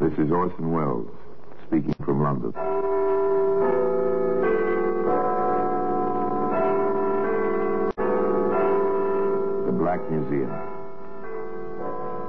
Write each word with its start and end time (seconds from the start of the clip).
This 0.00 0.12
is 0.12 0.30
Orson 0.30 0.70
Welles 0.70 1.10
speaking 1.66 1.92
from 2.04 2.22
London. 2.22 2.52
The 9.66 9.72
Black 9.72 9.98
Museum. 10.08 10.54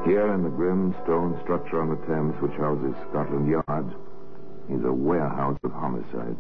Here 0.03 0.33
in 0.33 0.41
the 0.41 0.49
grim 0.49 0.95
stone 1.03 1.39
structure 1.43 1.79
on 1.79 1.89
the 1.89 1.97
Thames, 2.07 2.33
which 2.41 2.57
houses 2.57 2.95
Scotland 3.11 3.47
Yard, 3.47 3.93
is 4.71 4.83
a 4.83 4.91
warehouse 4.91 5.59
of 5.63 5.71
homicide. 5.71 6.37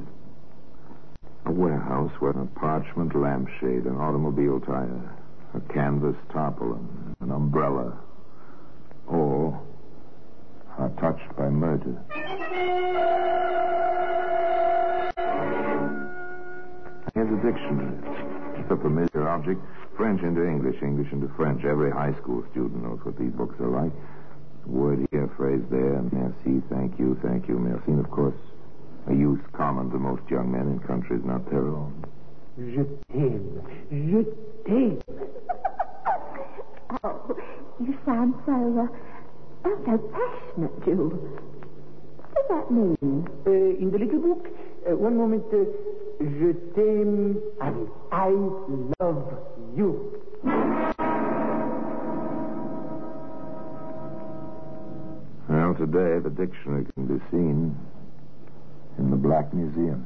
A 1.45 1.51
warehouse 1.51 2.11
where 2.17 2.31
a 2.31 2.47
parchment 2.59 3.15
lampshade, 3.15 3.85
an 3.85 3.97
automobile 3.97 4.59
tire, 4.61 5.15
a 5.53 5.59
canvas 5.71 6.15
tarpaulin, 6.33 7.15
an 7.21 7.29
umbrella, 7.31 7.95
all 9.07 9.68
are 10.79 10.89
touched 11.01 11.35
by 11.35 11.49
murder. 11.49 11.99
Here's 17.13 17.27
a 17.27 17.41
dictionary. 17.43 17.97
It's 18.59 18.71
a 18.71 18.77
familiar 18.77 19.27
object. 19.27 19.59
French 19.97 20.21
into 20.21 20.45
English, 20.47 20.81
English 20.81 21.11
into 21.11 21.27
French. 21.35 21.65
Every 21.65 21.91
high 21.91 22.13
school 22.21 22.45
student 22.51 22.83
knows 22.83 22.99
what 23.03 23.17
these 23.19 23.31
books 23.31 23.59
are 23.59 23.67
like. 23.67 23.91
Word 24.65 25.07
here, 25.11 25.29
phrase 25.35 25.63
there, 25.71 26.01
merci, 26.11 26.61
thank 26.69 26.99
you, 26.99 27.19
thank 27.23 27.47
you, 27.47 27.57
merci. 27.57 27.91
And 27.91 27.99
of 28.05 28.11
course, 28.11 28.35
a 29.07 29.13
use 29.13 29.41
common 29.53 29.89
to 29.91 29.97
most 29.97 30.21
young 30.29 30.51
men 30.51 30.67
in 30.69 30.79
countries 30.79 31.21
not 31.25 31.49
their 31.49 31.67
own. 31.67 32.05
Je 32.57 32.85
t'aime. 33.11 33.61
Je 33.89 34.23
t'aime. 34.65 35.01
Oh, 37.03 37.35
you 37.79 37.97
sound 38.05 38.33
so, 38.45 38.53
uh, 38.81 38.87
oh, 39.65 39.77
so 39.85 39.97
passionate, 40.13 40.85
Jules. 40.85 41.13
What 42.33 42.33
does 42.35 42.45
that 42.49 42.71
mean? 42.71 43.27
Uh, 43.45 43.51
in 43.51 43.91
the 43.91 43.97
little 43.99 44.19
book, 44.19 44.47
uh, 44.89 44.95
one 44.95 45.17
moment, 45.17 45.43
uh, 45.53 45.65
je 46.19 46.53
t'aime, 46.75 47.37
and 47.61 47.87
I 48.11 48.29
love 48.99 49.33
you. 49.75 50.15
Well, 55.49 55.73
today 55.75 56.19
the 56.23 56.29
dictionary 56.29 56.85
can 56.93 57.07
be 57.07 57.19
seen 57.31 57.75
in 58.97 59.09
the 59.09 59.17
Black 59.17 59.53
Museum. 59.53 60.05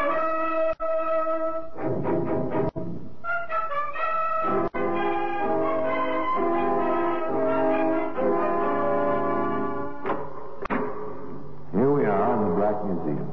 Museum. 12.91 13.31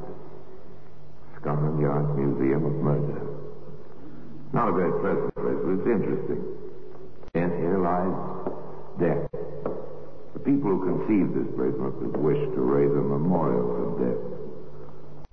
Scotland 1.40 1.80
Yard 1.80 2.16
Museum 2.16 2.64
of 2.64 2.74
Murder. 2.82 3.20
Not 4.52 4.68
a 4.68 4.72
very 4.72 4.92
pleasant 5.00 5.34
place, 5.34 5.58
but 5.62 5.72
it's 5.78 5.86
interesting. 5.86 6.42
And 7.34 7.52
here 7.58 7.78
lies 7.78 8.14
death. 8.98 9.30
The 10.34 10.40
people 10.40 10.70
who 10.70 10.80
conceived 10.86 11.34
this 11.34 11.50
place 11.58 11.74
must 11.78 11.98
have 12.02 12.14
wished 12.22 12.54
to 12.54 12.60
raise 12.62 12.90
a 12.90 13.02
memorial 13.02 13.66
to 13.74 13.84
death. 13.98 14.22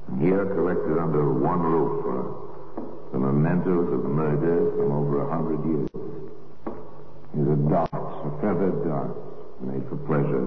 And 0.09 0.21
here, 0.21 0.45
collected 0.45 0.97
under 0.97 1.33
one 1.33 1.61
roof, 1.61 2.05
are 2.05 2.45
the 3.13 3.19
mementos 3.19 3.93
of 3.93 4.03
the 4.03 4.09
murders 4.09 4.73
from 4.77 4.91
over 4.91 5.21
a 5.21 5.29
hundred 5.29 5.61
years. 5.65 5.89
Here's 7.33 7.49
a 7.49 7.61
dart, 7.69 7.89
a 7.93 8.31
feathered 8.41 8.85
dart, 8.85 9.13
made 9.61 9.87
for 9.89 9.97
pleasure, 10.05 10.45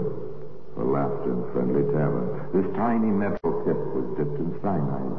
laughter 0.84 1.32
and 1.32 1.44
friendly 1.52 1.82
tavern. 1.90 2.28
This 2.54 2.66
tiny 2.76 3.10
metal 3.10 3.64
tip 3.66 3.78
was 3.94 4.06
dipped 4.18 4.38
in 4.38 4.54
cyanide. 4.62 5.18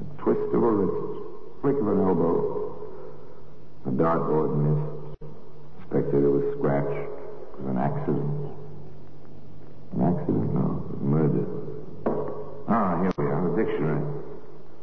A 0.00 0.04
twist 0.22 0.48
of 0.52 0.62
a 0.62 0.70
wrist, 0.70 1.60
flick 1.60 1.76
of 1.76 1.88
an 1.88 2.00
elbow. 2.00 2.76
The 3.84 3.92
dartboard 3.92 4.56
missed. 4.60 5.30
Spectator 5.88 6.30
was 6.30 6.44
scratched. 6.58 6.90
It 6.90 7.60
was 7.62 7.70
an 7.70 7.78
accident. 7.78 8.28
An 9.94 10.00
accident? 10.04 10.52
No, 10.52 10.84
it 10.84 10.88
was 10.92 11.02
murder. 11.02 11.46
Ah, 12.68 13.00
here 13.00 13.12
we 13.16 13.24
are, 13.24 13.42
the 13.48 13.54
dictionary. 13.62 14.04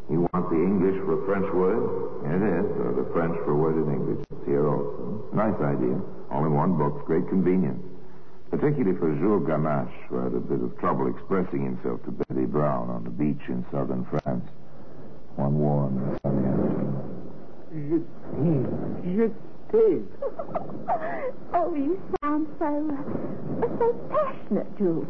You 0.09 0.27
want 0.33 0.49
the 0.49 0.57
English 0.57 0.97
for 1.05 1.21
a 1.21 1.25
French 1.25 1.47
word? 1.53 1.83
Here 2.25 2.39
it 2.39 2.45
is, 2.59 2.67
or 2.81 2.91
the 2.97 3.07
French 3.13 3.35
for 3.45 3.51
a 3.51 3.55
word 3.55 3.75
in 3.77 3.93
English. 3.93 4.25
It's 4.31 4.45
here 4.45 4.67
also. 4.67 5.27
Nice 5.33 5.55
idea. 5.61 5.99
All 6.31 6.45
in 6.45 6.53
one 6.53 6.77
book. 6.77 7.05
Great 7.05 7.27
convenience. 7.29 7.92
Particularly 8.53 8.95
for 8.99 9.09
Jules 9.15 9.47
Gamache, 9.47 9.89
who 10.09 10.17
had 10.17 10.31
a 10.35 10.39
bit 10.39 10.61
of 10.61 10.77
trouble 10.77 11.07
expressing 11.07 11.65
himself 11.65 12.03
to 12.03 12.11
Betty 12.11 12.45
Brown 12.45 12.87
on 12.87 13.03
the 13.03 13.09
beach 13.09 13.41
in 13.47 13.65
southern 13.71 14.05
France. 14.05 14.45
One 15.37 15.57
warm 15.57 15.97
and 15.97 16.19
sunny 16.21 16.45
afternoon. 16.45 16.93
Je 17.73 17.97
t'aime. 18.29 18.69
Je 19.17 19.27
t'aime. 19.71 20.07
Oh, 21.55 21.73
you 21.73 21.99
sound 22.21 22.45
so, 22.59 22.91
uh, 22.93 23.67
so 23.79 23.93
passionate, 24.13 24.77
Jules. 24.77 25.07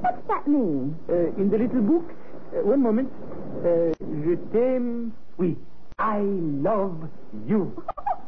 What's 0.00 0.26
that 0.26 0.48
mean? 0.48 0.98
Uh, 1.08 1.40
in 1.40 1.50
the 1.50 1.58
little 1.58 1.82
book, 1.82 2.10
uh, 2.50 2.66
one 2.66 2.82
moment, 2.82 3.12
uh, 3.60 3.94
je 4.00 4.34
t'aime, 4.50 5.12
oui, 5.38 5.56
I 6.00 6.18
love 6.18 7.08
you. 7.46 7.80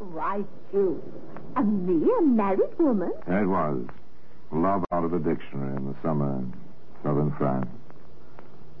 right, 0.00 0.46
you. 0.72 1.02
A 1.56 1.62
me, 1.62 2.08
a 2.18 2.22
married 2.22 2.78
woman? 2.78 3.12
There 3.26 3.44
it 3.44 3.46
was. 3.46 3.86
Love 4.52 4.84
out 4.92 5.04
of 5.04 5.12
a 5.12 5.18
dictionary 5.18 5.76
in 5.76 5.86
the 5.86 5.94
summer 6.02 6.38
in 6.38 6.52
southern 7.04 7.32
France. 7.38 7.68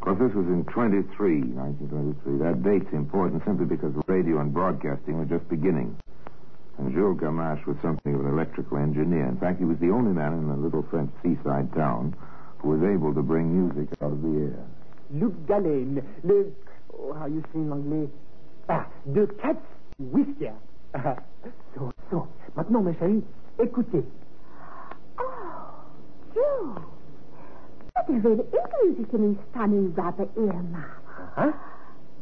course, 0.00 0.18
this 0.18 0.34
was 0.34 0.46
in 0.46 0.64
23, 0.64 1.42
1923. 1.52 2.38
That 2.38 2.62
date's 2.64 2.92
important 2.92 3.44
simply 3.44 3.66
because 3.66 3.92
radio 4.06 4.40
and 4.40 4.52
broadcasting 4.52 5.18
were 5.18 5.26
just 5.26 5.48
beginning. 5.48 5.96
And 6.78 6.94
Jules 6.94 7.20
Gamache 7.20 7.66
was 7.66 7.76
something 7.82 8.14
of 8.14 8.20
an 8.20 8.32
electrical 8.32 8.78
engineer. 8.78 9.26
In 9.26 9.36
fact, 9.36 9.58
he 9.58 9.66
was 9.66 9.78
the 9.78 9.90
only 9.90 10.12
man 10.12 10.32
in 10.32 10.48
the 10.48 10.56
little 10.56 10.82
French 10.90 11.10
seaside 11.22 11.72
town 11.74 12.16
who 12.58 12.70
was 12.70 12.82
able 12.82 13.12
to 13.14 13.22
bring 13.22 13.52
music 13.52 13.88
out 14.00 14.12
of 14.12 14.22
the 14.22 14.48
air. 14.48 14.64
Luc 15.12 15.34
Gallen, 15.46 16.02
le, 16.24 16.44
oh, 16.94 17.12
how 17.12 17.26
you 17.26 17.42
say 17.52 17.60
in 17.60 17.70
anglais? 17.70 18.08
Ah, 18.70 18.86
de 19.12 19.26
Cat's 19.42 19.60
Whisker. 20.92 21.22
so, 21.74 21.92
so. 22.10 22.28
Maintenant, 22.56 22.82
mes 22.82 22.94
chéris, 22.94 23.22
écoutez. 23.58 24.04
Oh, 25.18 25.70
Joe. 26.34 26.82
But 27.94 28.06
there 28.08 28.20
really 28.20 28.42
is 28.42 28.70
music 28.82 29.14
in 29.14 29.28
these 29.28 29.42
funny 29.54 29.86
rubber 29.88 30.28
earmuffs. 30.36 31.00
Huh? 31.36 31.52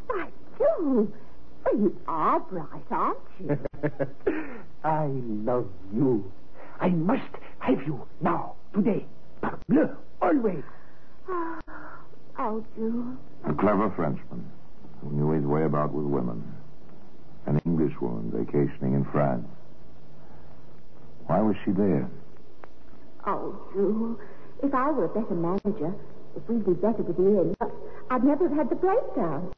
Why, 0.07 0.29
Jules, 0.59 1.09
well, 1.65 1.81
you 1.81 1.97
are 2.07 2.41
bright, 2.41 2.83
aren't 2.91 3.19
you? 3.41 3.59
I 4.85 5.07
love 5.07 5.69
you. 5.95 6.31
I 6.81 6.89
must 6.91 7.23
have 7.61 7.83
you 7.87 8.07
now, 8.21 8.55
today. 8.75 9.05
Parbleu, 9.43 9.97
always. 10.21 10.65
oh, 11.29 11.59
oh 12.39 12.65
Jules. 12.77 13.17
A 13.49 13.53
clever 13.55 13.91
Frenchman 13.97 14.45
who 15.01 15.11
knew 15.13 15.31
his 15.31 15.45
way 15.45 15.65
about 15.65 15.93
with 15.93 16.07
women. 16.07 16.43
An 17.49 17.59
Englishwoman 17.65 18.31
vacationing 18.31 18.93
in 18.93 19.07
France. 19.11 19.49
Why 21.27 21.41
was 21.41 21.57
she 21.65 21.73
there? 21.73 22.09
Oh, 23.27 23.57
Jules, 23.73 24.19
if 24.63 24.75
I 24.75 24.91
were 24.91 25.07
a 25.07 25.09
better 25.09 25.35
manager, 25.35 25.95
if 26.37 26.47
we'd 26.47 26.65
be 26.67 26.75
better 26.75 27.03
with 27.03 27.19
Ian, 27.19 27.57
but 27.59 27.73
I'd 28.11 28.23
never 28.23 28.49
have 28.49 28.57
had 28.57 28.69
the 28.69 28.77
breakdown. 28.77 29.51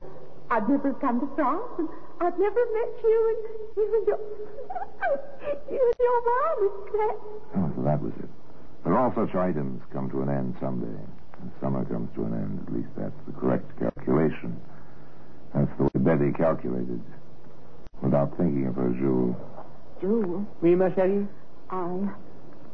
I'd 0.50 0.68
never 0.68 0.92
have 0.92 1.00
come 1.00 1.18
to 1.18 1.28
France, 1.34 1.66
and 1.78 1.88
I'd 2.20 2.38
never 2.38 2.58
have 2.62 2.72
met 2.78 2.94
you 3.02 3.20
and 3.30 3.38
you 3.76 3.84
and 3.98 4.06
your 4.06 4.18
you 5.70 5.82
and 5.82 5.98
your 5.98 6.18
mom, 6.30 6.58
Clem. 6.90 7.16
Oh, 7.58 7.72
so 7.74 7.82
that 7.82 8.00
was 8.00 8.12
it. 8.22 8.30
But 8.84 8.92
all 8.92 9.12
such 9.14 9.34
items 9.34 9.82
come 9.92 10.10
to 10.10 10.22
an 10.22 10.30
end 10.30 10.54
someday. 10.60 11.02
And 11.40 11.50
summer 11.60 11.84
comes 11.84 12.08
to 12.14 12.22
an 12.24 12.34
end. 12.34 12.62
At 12.66 12.72
least 12.72 12.90
that's 12.96 13.18
the 13.26 13.32
correct 13.32 13.66
calculation. 13.78 14.60
That's 15.54 15.70
the 15.78 15.84
way 15.84 15.98
Betty 15.98 16.32
calculated. 16.32 17.02
Without 18.02 18.36
thinking 18.36 18.66
of 18.66 18.76
her 18.76 18.90
Jules. 18.90 19.36
Jules, 20.00 20.44
Oui, 20.62 20.74
ma 20.74 20.88
chérie? 20.90 21.26
I 21.70 22.08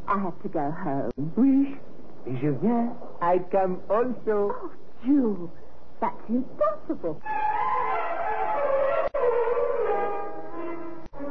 I 0.09 0.19
have 0.19 0.41
to 0.43 0.49
go 0.49 0.71
home. 0.71 1.11
Oui. 1.37 1.77
Et 2.27 2.37
je 2.41 2.51
viens. 2.63 2.93
I 3.21 3.39
come 3.51 3.81
also. 3.91 4.55
Oh, 4.55 4.71
Jules, 5.05 5.51
that's 6.01 6.15
impossible. 6.29 7.21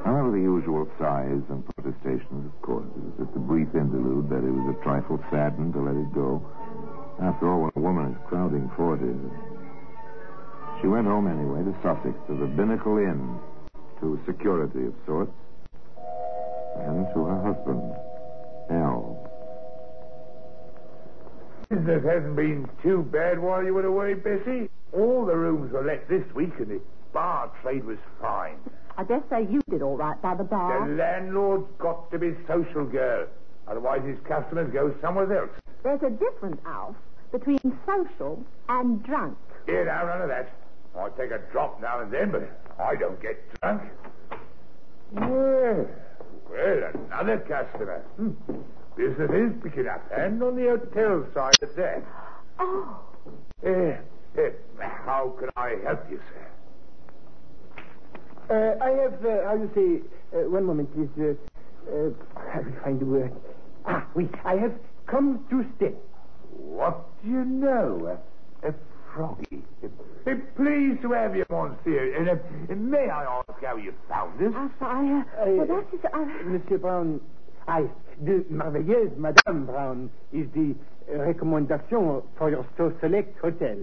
However, 0.04 0.32
the 0.32 0.42
usual 0.42 0.88
sighs 1.00 1.42
and 1.50 1.64
protestations, 1.76 2.46
of 2.46 2.62
course. 2.62 2.86
It 2.96 3.04
was 3.04 3.26
just 3.26 3.36
a 3.36 3.40
brief 3.40 3.70
interlude. 3.74 4.30
Betty 4.30 4.52
was 4.52 4.76
a 4.76 4.84
trifle 4.84 5.20
saddened 5.32 5.74
to 5.74 5.82
let 5.82 5.96
it 5.96 6.14
go. 6.14 6.44
After 7.22 7.50
all, 7.50 7.62
when 7.64 7.72
a 7.76 7.80
woman 7.80 8.12
is 8.12 8.18
crowding 8.28 8.70
forty. 8.76 9.16
She 10.82 10.88
went 10.88 11.08
home 11.08 11.28
anyway 11.28 11.64
to 11.64 11.74
Sussex, 11.82 12.14
to 12.28 12.36
the 12.36 12.46
Binnacle 12.46 13.00
Inn, 13.00 13.40
to 14.06 14.19
security 14.28 14.86
of 14.86 14.94
sorts, 15.07 15.31
and 16.78 17.07
to 17.12 17.25
her 17.25 17.42
husband, 17.42 17.81
Al. 18.69 19.18
Business 21.69 22.04
hasn't 22.06 22.36
been 22.36 22.69
too 22.84 23.02
bad 23.12 23.40
while 23.40 23.63
you 23.63 23.74
were 23.74 23.86
away, 23.86 24.13
Bessie. 24.13 24.69
All 24.94 25.25
the 25.25 25.36
rooms 25.36 25.72
were 25.72 25.84
let 25.84 26.07
this 26.07 26.24
week, 26.36 26.54
and 26.60 26.68
the 26.68 26.81
bar 27.13 27.52
trade 27.63 27.84
was 27.84 27.98
fine. 28.22 28.57
I 28.96 29.04
dare 29.04 29.24
say 29.28 29.48
you 29.50 29.62
did 29.72 29.81
all 29.81 29.98
right 29.98 30.22
by 30.22 30.36
the 30.36 30.44
bar. 30.44 30.88
The 30.88 30.94
landlord's 30.94 31.68
got 31.80 32.12
to 32.12 32.19
be 32.19 32.36
social, 32.48 32.86
girl. 32.86 33.25
Otherwise, 33.68 34.04
his 34.06 34.19
customers 34.28 34.72
go 34.72 34.94
somewhere 35.01 35.36
else. 35.36 35.50
There's 35.81 36.04
a 36.04 36.12
difference, 36.12 36.62
Alf, 36.68 36.96
between 37.31 37.60
social 37.88 38.46
and 38.69 39.04
drunk. 39.04 39.36
Here, 39.66 39.86
now, 39.86 40.06
none 40.06 40.22
of 40.22 40.30
that. 40.30 40.54
I 40.98 41.10
take 41.18 41.32
a 41.32 41.52
drop 41.52 41.80
now 41.82 42.02
and 42.02 42.14
then, 42.14 42.32
but 42.32 42.44
I 42.82 42.96
don't 43.00 43.22
get 43.22 43.38
drunk. 43.62 43.82
Well, 45.12 45.86
well, 46.50 46.80
another 47.08 47.40
customer. 47.48 48.04
Hmm. 48.18 48.32
Business 48.98 49.32
is 49.32 49.62
picking 49.64 49.88
up, 49.88 50.08
and 50.12 50.42
on 50.44 50.56
the 50.56 50.68
hotel 50.78 51.28
side 51.34 51.62
of 51.64 51.76
that. 51.76 52.04
Oh, 52.60 53.12
Eh, 53.64 53.98
eh, 54.38 54.52
how 55.06 55.36
can 55.40 55.50
I 55.58 55.76
help 55.86 56.10
you, 56.10 56.20
sir? 56.30 56.52
Uh, 58.50 58.78
I 58.84 58.92
have, 59.04 59.26
uh, 59.26 59.44
how 59.48 59.56
you 59.58 59.70
say, 59.76 60.38
uh, 60.38 60.50
one 60.52 60.66
moment, 60.66 60.94
please. 60.94 61.10
Uh, 61.18 61.34
uh, 61.90 62.12
I 62.38 62.60
will 62.62 62.80
find 62.84 63.00
the 63.02 63.06
word. 63.06 63.34
Ah, 63.86 64.12
oui, 64.16 64.30
I 64.46 64.56
have 64.56 64.80
come 65.10 65.48
to 65.50 65.64
stay. 65.78 65.96
What 66.52 67.22
do 67.24 67.30
you 67.30 67.46
know? 67.46 68.08
A, 68.64 68.70
a 68.70 68.74
froggy. 69.16 69.64
Eh, 70.28 70.34
pleased 70.56 71.02
to 71.02 71.12
have 71.14 71.36
you, 71.36 71.46
Monsieur. 71.50 72.16
And, 72.18 72.30
uh, 72.30 72.76
may 72.76 73.10
I 73.10 73.24
ask 73.24 73.64
how 73.64 73.78
you 73.78 73.94
found 74.10 74.42
us? 74.42 74.54
Alf, 74.54 74.72
I, 74.82 75.24
uh, 75.40 75.46
well, 75.46 75.68
that 75.68 75.94
is, 75.94 76.06
uh, 76.14 76.26
Monsieur 76.46 76.78
Brown, 76.78 77.22
I, 77.68 77.88
the 78.22 78.46
merveilleuse 78.52 79.16
Madame 79.18 79.66
Brown 79.66 80.10
is 80.34 80.48
the 80.54 80.76
uh, 81.14 81.20
recommendation 81.20 82.22
for 82.38 82.50
your 82.50 82.66
so 82.78 82.94
select 83.00 83.40
hotel. 83.40 83.78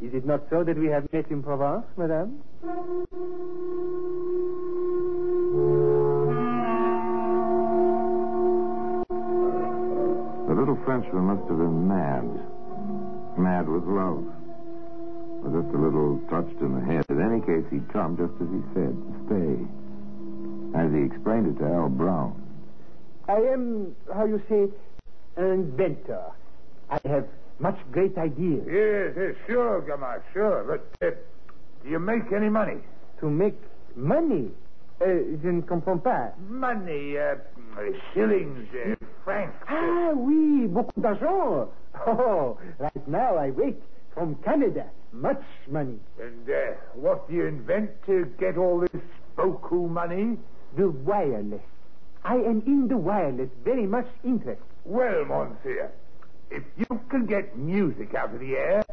Is 0.00 0.12
it 0.12 0.26
not 0.26 0.42
so 0.50 0.62
that 0.62 0.76
we 0.76 0.86
have 0.86 1.10
met 1.12 1.30
in 1.30 1.42
Provence, 1.42 1.86
Madame? 1.96 2.42
The 10.46 10.54
little 10.54 10.78
Frenchman 10.84 11.24
must 11.24 11.48
have 11.48 11.58
been 11.58 11.88
mad. 11.88 12.24
Mad 13.38 13.68
with 13.68 13.84
love. 13.84 14.35
Or 15.46 15.62
just 15.62 15.74
a 15.74 15.78
little 15.78 16.18
touched 16.28 16.60
in 16.60 16.74
the 16.74 16.84
head. 16.84 17.04
In 17.08 17.22
any 17.22 17.40
case, 17.40 17.64
he'd 17.70 17.88
come 17.92 18.16
just 18.16 18.34
as 18.42 18.48
he 18.50 18.62
said, 18.74 18.90
to 18.90 19.12
stay. 19.26 19.54
As 20.76 20.92
he 20.92 21.02
explained 21.06 21.46
it 21.46 21.58
to 21.60 21.66
Al 21.72 21.88
Brown. 21.88 22.34
I 23.28 23.36
am, 23.54 23.94
how 24.12 24.24
you 24.24 24.42
say, 24.48 24.66
an 25.36 25.52
inventor. 25.52 26.24
I 26.90 26.98
have 27.06 27.26
much 27.60 27.78
great 27.92 28.18
ideas. 28.18 28.66
Yes, 28.66 29.14
yes, 29.16 29.34
sure, 29.46 29.82
Gamma, 29.82 30.18
sure. 30.32 30.64
But 30.64 31.06
uh, 31.06 31.10
do 31.84 31.90
you 31.90 32.00
make 32.00 32.32
any 32.34 32.48
money? 32.48 32.80
To 33.20 33.30
make 33.30 33.58
money. 33.94 34.50
Uh, 35.00 35.04
je 35.42 35.52
ne 35.52 35.62
comprends 35.62 36.02
pas. 36.02 36.32
Money, 36.48 37.18
uh, 37.18 37.36
shillings, 38.14 38.66
uh, 38.74 38.94
francs. 39.24 39.54
Ah, 39.68 40.12
oui, 40.16 40.66
beaucoup 40.66 41.00
d'argent. 41.00 41.68
Oh, 42.06 42.58
right 42.78 43.08
now 43.08 43.36
I 43.36 43.50
wait 43.50 43.76
from 44.12 44.34
Canada. 44.44 44.86
Much 45.12 45.42
money. 45.70 45.98
and 46.20 46.48
uh, 46.48 46.72
what 46.94 47.28
do 47.28 47.34
you 47.34 47.46
invent 47.46 47.90
to 48.06 48.26
get 48.38 48.56
all 48.58 48.80
this 48.80 49.02
beaucoup 49.36 49.88
money? 49.90 50.36
The 50.76 50.88
wireless. 50.90 51.62
I 52.24 52.34
am 52.34 52.62
in 52.66 52.88
the 52.88 52.96
wireless, 52.96 53.48
very 53.64 53.86
much 53.86 54.06
interested. 54.24 54.62
Well, 54.84 55.24
Monsieur, 55.24 55.90
if 56.50 56.62
you 56.76 57.00
can 57.08 57.26
get 57.26 57.56
music 57.56 58.14
out 58.14 58.34
of 58.34 58.40
the 58.40 58.56
air, 58.56 58.84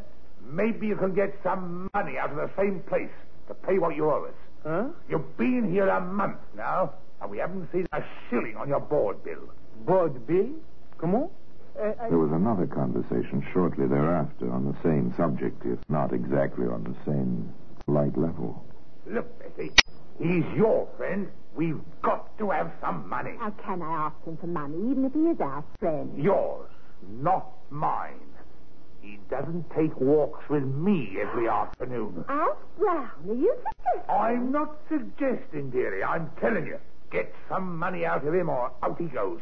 maybe 0.45 0.87
you 0.87 0.95
can 0.95 1.13
get 1.13 1.35
some 1.43 1.89
money 1.93 2.17
out 2.17 2.29
of 2.31 2.37
the 2.37 2.49
same 2.57 2.79
place 2.81 3.09
to 3.47 3.53
pay 3.53 3.79
what 3.79 3.95
you 3.95 4.09
owe 4.09 4.25
us. 4.25 4.33
Huh? 4.63 4.87
You've 5.09 5.35
been 5.37 5.69
here 5.69 5.89
a 5.89 5.99
month 5.99 6.37
now, 6.55 6.93
and 7.21 7.29
we 7.29 7.37
haven't 7.39 7.69
seen 7.71 7.85
a 7.91 8.01
shilling 8.29 8.55
on 8.55 8.69
your 8.69 8.79
board 8.79 9.23
bill. 9.23 9.49
Board 9.85 10.25
bill? 10.25 10.49
Comment? 10.97 11.29
Uh, 11.79 11.93
I- 11.99 12.09
There 12.09 12.17
was 12.19 12.31
another 12.31 12.67
conversation 12.67 13.43
shortly 13.53 13.87
thereafter 13.87 14.51
on 14.51 14.65
the 14.65 14.75
same 14.83 15.13
subject, 15.17 15.65
if 15.65 15.79
not 15.89 16.13
exactly 16.13 16.65
on 16.67 16.83
the 16.83 16.95
same 17.05 17.51
light 17.87 18.15
level. 18.17 18.63
Look, 19.05 19.27
Betty, 19.39 19.71
he's 20.19 20.45
your 20.55 20.87
friend. 20.97 21.27
We've 21.55 21.81
got 22.01 22.37
to 22.39 22.49
have 22.51 22.71
some 22.81 23.07
money. 23.09 23.35
how 23.39 23.51
can 23.51 23.81
I 23.81 24.07
ask 24.07 24.15
him 24.25 24.37
for 24.37 24.47
money, 24.47 24.75
even 24.91 25.05
if 25.05 25.13
he 25.13 25.19
is 25.29 25.39
our 25.41 25.63
friend? 25.79 26.17
Yours, 26.17 26.69
not 27.07 27.47
mine. 27.69 28.19
He 29.01 29.19
doesn't 29.29 29.69
take 29.71 29.99
walks 29.99 30.47
with 30.49 30.63
me 30.63 31.17
every 31.19 31.49
afternoon. 31.49 32.23
Alf 32.29 32.57
Brown, 32.77 33.09
are 33.27 33.33
you 33.33 33.53
suggesting? 33.83 34.15
I'm 34.15 34.51
not 34.51 34.77
suggesting, 34.87 35.69
dearie. 35.71 36.03
I'm 36.03 36.29
telling 36.39 36.65
you. 36.65 36.79
Get 37.11 37.33
some 37.49 37.77
money 37.77 38.05
out 38.05 38.25
of 38.25 38.33
him 38.33 38.49
or 38.49 38.71
out 38.81 38.97
he 38.97 39.05
goes. 39.07 39.41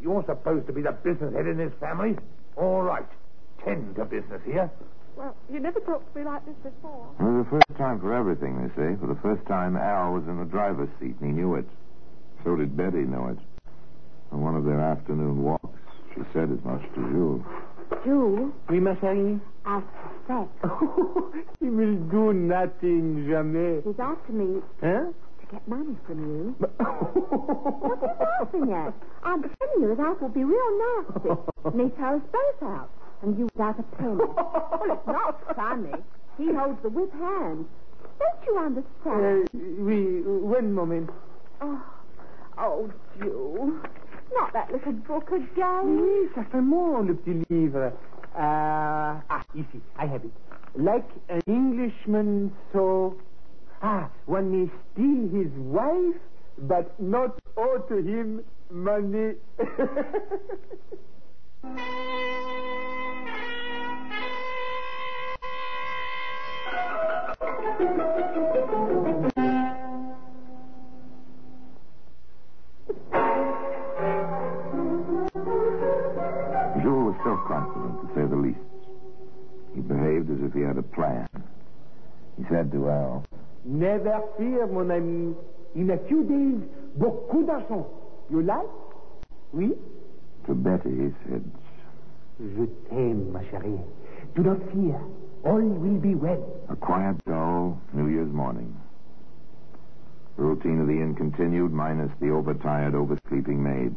You're 0.00 0.24
supposed 0.26 0.66
to 0.66 0.72
be 0.72 0.82
the 0.82 0.92
business 0.92 1.34
head 1.34 1.46
in 1.46 1.56
this 1.58 1.72
family. 1.80 2.16
All 2.56 2.82
right. 2.82 3.06
Tend 3.64 3.94
to 3.96 4.04
business 4.04 4.40
here. 4.44 4.70
Well, 5.16 5.34
you 5.50 5.60
never 5.60 5.80
talked 5.80 6.12
to 6.12 6.18
me 6.18 6.24
like 6.26 6.44
this 6.44 6.54
before. 6.62 7.08
It 7.18 7.22
was 7.22 7.44
the 7.44 7.50
first 7.50 7.78
time 7.78 8.00
for 8.00 8.12
everything, 8.12 8.60
they 8.60 8.68
say. 8.76 8.96
For 9.00 9.06
the 9.06 9.18
first 9.22 9.46
time, 9.46 9.76
Al 9.76 10.12
was 10.12 10.24
in 10.28 10.38
the 10.38 10.44
driver's 10.44 10.90
seat, 11.00 11.16
and 11.20 11.30
he 11.30 11.32
knew 11.32 11.54
it. 11.54 11.64
So 12.44 12.54
did 12.56 12.76
Betty 12.76 12.98
know 13.08 13.28
it. 13.28 13.38
On 14.32 14.40
one 14.42 14.54
of 14.56 14.64
their 14.64 14.80
afternoon 14.80 15.42
walks, 15.42 15.78
she 16.14 16.20
said 16.34 16.50
as 16.52 16.62
much 16.64 16.82
to 16.94 17.00
Jules. 17.10 17.42
Jules, 18.04 18.52
Oui, 18.68 18.78
ma 18.80 18.94
chérie? 18.96 19.40
Alf 19.64 19.84
suspects. 20.28 20.58
Oh, 20.64 21.32
he 21.60 21.66
will 21.70 21.94
do 22.10 22.32
nothing, 22.32 23.26
jamais. 23.28 23.82
He's 23.84 23.98
after 23.98 24.32
me 24.32 24.60
Huh? 24.82 25.06
To 25.48 25.54
get 25.54 25.66
money 25.68 25.96
from 26.06 26.18
you. 26.20 26.54
But- 26.60 26.76
What 26.78 28.02
are 28.02 28.16
you 28.18 28.26
laughing 28.40 28.72
at? 28.72 28.94
I'm 29.22 29.42
telling 29.42 29.80
you 29.80 29.94
that 29.96 30.20
will 30.22 30.28
be 30.28 30.44
real 30.44 30.78
nasty. 30.78 31.30
and 31.64 31.80
he 31.80 31.88
throw 31.96 32.16
us 32.16 32.22
both 32.32 32.68
out. 32.68 32.90
And 33.22 33.38
you 33.38 33.48
without 33.54 33.78
a 33.78 33.82
penny. 33.96 34.16
well, 34.16 34.92
it's 34.92 35.06
not 35.06 35.56
funny. 35.56 35.92
He 36.38 36.52
holds 36.52 36.78
the 36.82 36.90
whip 36.90 37.12
hand. 37.12 37.66
Don't 38.18 38.46
you 38.46 38.56
Uh, 38.58 38.66
understand? 38.66 39.48
oui, 39.54 40.22
one 40.22 40.72
moment. 40.72 41.10
Oh, 41.62 41.82
oh, 42.58 42.90
Jules. 43.18 43.72
Not 44.32 44.52
that 44.52 44.70
little 44.70 44.92
book 44.92 45.28
again. 45.32 46.00
Oui, 46.02 46.28
ça 46.34 46.44
fait 46.50 46.60
mon, 46.60 47.02
le 47.06 47.14
petit 47.14 47.42
livre. 47.48 47.92
Ah, 48.36 49.22
ah, 49.30 49.42
ici, 49.54 49.80
I 49.98 50.06
have 50.06 50.24
it. 50.24 50.32
Like 50.76 51.08
an 51.30 51.40
Englishman, 51.46 52.52
so... 52.72 53.16
Ah, 53.82 54.08
one 54.26 54.50
may 54.50 54.70
steal 54.92 55.28
his 55.42 55.52
wife, 55.58 56.16
but 56.58 56.98
not 57.00 57.38
owe 57.56 57.78
to 57.88 57.96
him 57.96 58.42
money. 58.70 59.34
Jules 76.82 77.14
was 77.14 77.16
self-confident, 77.24 78.00
to 78.00 78.06
say 78.14 78.26
the 78.28 78.36
least. 78.36 78.58
He 79.74 79.80
behaved 79.80 80.30
as 80.30 80.38
if 80.42 80.52
he 80.54 80.60
had 80.60 80.78
a 80.78 80.82
plan. 80.82 81.28
He 82.38 82.44
said 82.50 82.70
to 82.72 82.88
Al, 82.88 83.25
Never 83.66 84.22
fear, 84.38 84.66
mon 84.66 84.90
ami. 84.90 85.34
In 85.74 85.90
a 85.90 85.98
few 86.06 86.22
days, 86.24 86.62
beaucoup 86.96 87.44
d'argent. 87.44 87.86
You 88.30 88.42
like? 88.42 88.66
Oui? 89.52 89.74
to 90.46 90.54
Betty, 90.54 90.90
he 90.90 91.10
said, 91.28 91.44
Je 92.38 92.66
t'aime, 92.88 93.32
ma 93.32 93.40
chérie. 93.50 93.80
Do 94.34 94.42
not 94.42 94.58
fear. 94.72 95.00
All 95.44 95.60
will 95.60 95.98
be 96.00 96.14
well. 96.14 96.42
A 96.68 96.76
quiet, 96.76 97.16
dull 97.24 97.80
New 97.92 98.08
Year's 98.08 98.32
morning. 98.32 98.74
The 100.36 100.42
routine 100.42 100.80
of 100.80 100.86
the 100.86 100.92
inn 100.92 101.14
continued, 101.14 101.72
minus 101.72 102.10
the 102.20 102.30
overtired, 102.30 102.94
oversleeping 102.94 103.62
maid. 103.62 103.94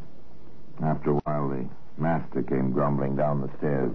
After 0.82 1.12
a 1.12 1.16
while, 1.26 1.50
the 1.50 1.66
master 1.98 2.42
came 2.44 2.72
grumbling 2.72 3.16
down 3.16 3.42
the 3.42 3.50
stairs. 3.58 3.92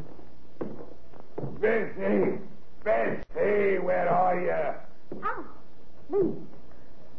Bessie! 1.61 2.39
Bessie, 2.85 3.79
where 3.79 4.09
are 4.09 4.41
you? 4.41 5.21
Ah, 5.25 5.45
please. 6.15 6.35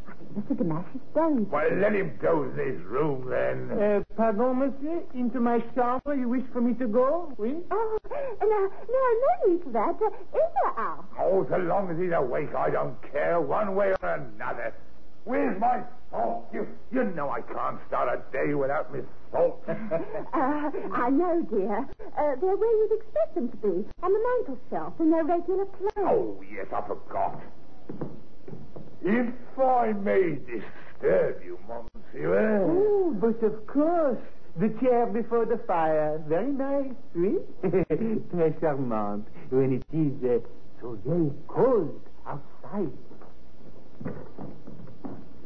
I 0.07 0.11
think 0.13 0.47
Mr. 0.47 0.55
Gamache 0.63 0.95
is 0.95 1.01
buried. 1.13 1.49
Well, 1.51 1.75
let 1.77 1.93
him 1.93 2.17
go 2.21 2.43
to 2.45 2.63
his 2.63 2.79
room 2.83 3.27
then. 3.29 3.71
Uh, 3.71 4.03
pardon, 4.15 4.59
monsieur? 4.59 5.01
Into 5.13 5.39
my 5.39 5.59
chambre 5.73 6.15
you 6.15 6.29
wish 6.29 6.43
for 6.53 6.61
me 6.61 6.73
to 6.75 6.87
go? 6.87 7.33
Oui? 7.37 7.55
Oh, 7.71 7.97
no, 8.41 8.47
no, 8.47 8.69
no 8.87 9.53
need 9.53 9.63
for 9.63 9.71
that. 9.71 9.95
Uh, 10.01 10.07
is 10.07 10.51
there, 10.55 10.73
Al? 10.77 11.05
Oh, 11.19 11.45
so 11.49 11.57
long 11.57 11.89
as 11.89 11.97
he's 11.97 12.11
awake, 12.13 12.53
I 12.55 12.69
don't 12.69 12.95
care, 13.11 13.41
one 13.41 13.75
way 13.75 13.93
or 14.01 14.09
another. 14.09 14.73
Where's 15.23 15.59
my 15.59 15.81
salt? 16.11 16.45
You, 16.53 16.67
you 16.91 17.03
know 17.03 17.31
I 17.31 17.41
can't 17.41 17.79
start 17.87 18.07
a 18.13 18.31
day 18.31 18.53
without 18.53 18.93
my 18.93 18.99
Salt. 19.31 19.63
Uh, 20.35 20.69
I 20.93 21.09
know, 21.09 21.41
dear. 21.49 21.79
Uh, 21.79 22.35
they're 22.41 22.55
where 22.55 22.77
you'd 22.77 22.99
expect 22.99 23.35
them 23.35 23.49
to 23.49 23.57
be, 23.57 23.85
on 24.03 24.11
the 24.13 24.19
mantel 24.19 24.59
shelf 24.69 24.93
in 24.99 25.09
their 25.09 25.23
regular 25.23 25.65
place. 25.65 25.91
oh, 25.97 26.43
yes, 26.51 26.67
I 26.75 26.81
forgot. 26.87 27.41
If 29.07 29.59
I 29.59 29.93
may 29.93 30.39
disturb 30.49 31.43
you, 31.45 31.59
Monsieur. 31.69 32.63
Oh, 32.63 33.15
but 33.21 33.43
of 33.45 33.67
course. 33.67 34.17
The 34.57 34.69
chair 34.81 35.05
before 35.05 35.45
the 35.45 35.59
fire. 35.67 36.19
Very 36.27 36.51
nice, 36.51 36.93
oui? 37.13 37.37
Très 37.63 38.59
charmant. 38.59 39.25
When 39.51 39.73
it 39.73 39.85
is 39.93 40.23
uh, 40.23 40.39
so 40.81 40.97
very 41.05 41.29
cold 41.47 42.01
outside. 42.25 42.91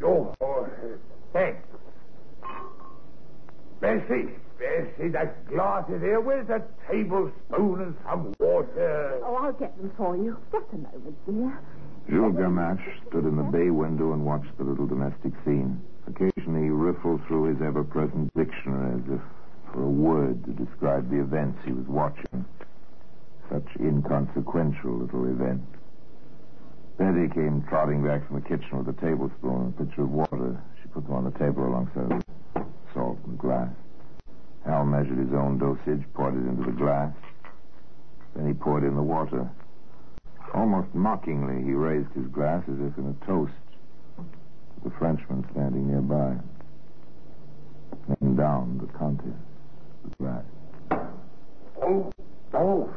Oh, 0.05 0.33
oh, 0.39 0.67
thanks. 1.33 1.67
Bessie, 3.81 4.29
Bessie, 4.57 5.09
that 5.09 5.47
glass 5.49 5.83
is 5.89 6.01
here. 6.01 6.21
Where's 6.21 6.47
the 6.47 6.63
tablespoon 6.89 7.81
and 7.81 7.95
some 8.07 8.33
water? 8.39 9.19
Oh, 9.25 9.35
I'll 9.35 9.53
get 9.53 9.75
them 9.77 9.91
for 9.97 10.15
you. 10.15 10.37
Just 10.51 10.65
a 10.71 10.77
moment, 10.77 11.17
dear. 11.25 11.59
Jules 12.09 12.35
Gamache 12.35 12.81
stood 13.07 13.25
in 13.25 13.35
the 13.35 13.43
bay 13.43 13.69
window 13.69 14.13
and 14.13 14.25
watched 14.25 14.57
the 14.57 14.63
little 14.63 14.87
domestic 14.87 15.31
scene. 15.45 15.79
Occasionally 16.07 16.63
he 16.63 16.69
riffled 16.69 17.21
through 17.27 17.53
his 17.53 17.61
ever-present 17.61 18.33
dictionary 18.33 18.99
as 18.99 19.13
if 19.13 19.21
for 19.71 19.83
a 19.83 19.89
word 19.89 20.43
to 20.45 20.51
describe 20.53 21.07
the 21.11 21.21
events 21.21 21.59
he 21.63 21.71
was 21.71 21.85
watching. 21.85 22.45
Such 23.51 23.67
inconsequential 23.79 24.97
little 24.97 25.25
events. 25.29 25.67
Betty 26.97 27.29
came 27.29 27.63
trotting 27.69 28.03
back 28.03 28.25
from 28.27 28.41
the 28.41 28.49
kitchen 28.49 28.79
with 28.79 28.89
a 28.89 28.99
tablespoon 28.99 29.69
and 29.69 29.73
a 29.77 29.85
pitcher 29.85 30.01
of 30.01 30.09
water. 30.09 30.59
She 30.81 30.89
put 30.89 31.05
them 31.05 31.13
on 31.13 31.25
the 31.25 31.37
table 31.37 31.67
alongside 31.67 32.11
of 32.11 32.65
salt 32.95 33.19
and 33.27 33.37
glass. 33.37 33.69
Hal 34.65 34.83
measured 34.83 35.19
his 35.19 35.33
own 35.33 35.59
dosage, 35.59 36.03
poured 36.15 36.33
it 36.33 36.49
into 36.49 36.63
the 36.65 36.75
glass. 36.75 37.13
Then 38.35 38.47
he 38.47 38.53
poured 38.53 38.83
in 38.83 38.95
the 38.95 39.03
water. 39.03 39.47
Almost 40.53 40.93
mockingly, 40.93 41.63
he 41.63 41.73
raised 41.73 42.11
his 42.13 42.25
glass 42.27 42.63
as 42.67 42.79
if 42.79 42.97
in 42.97 43.15
a 43.21 43.25
toast 43.25 43.53
to 44.17 44.83
the 44.83 44.89
Frenchman 44.97 45.45
standing 45.51 45.87
nearby. 45.87 46.35
Then 48.07 48.35
down 48.35 48.79
the 48.79 48.97
contents 48.97 49.37
of 50.03 50.09
the 50.09 50.15
glass. 50.23 50.43
Oh, 51.81 52.11
oh. 52.53 52.93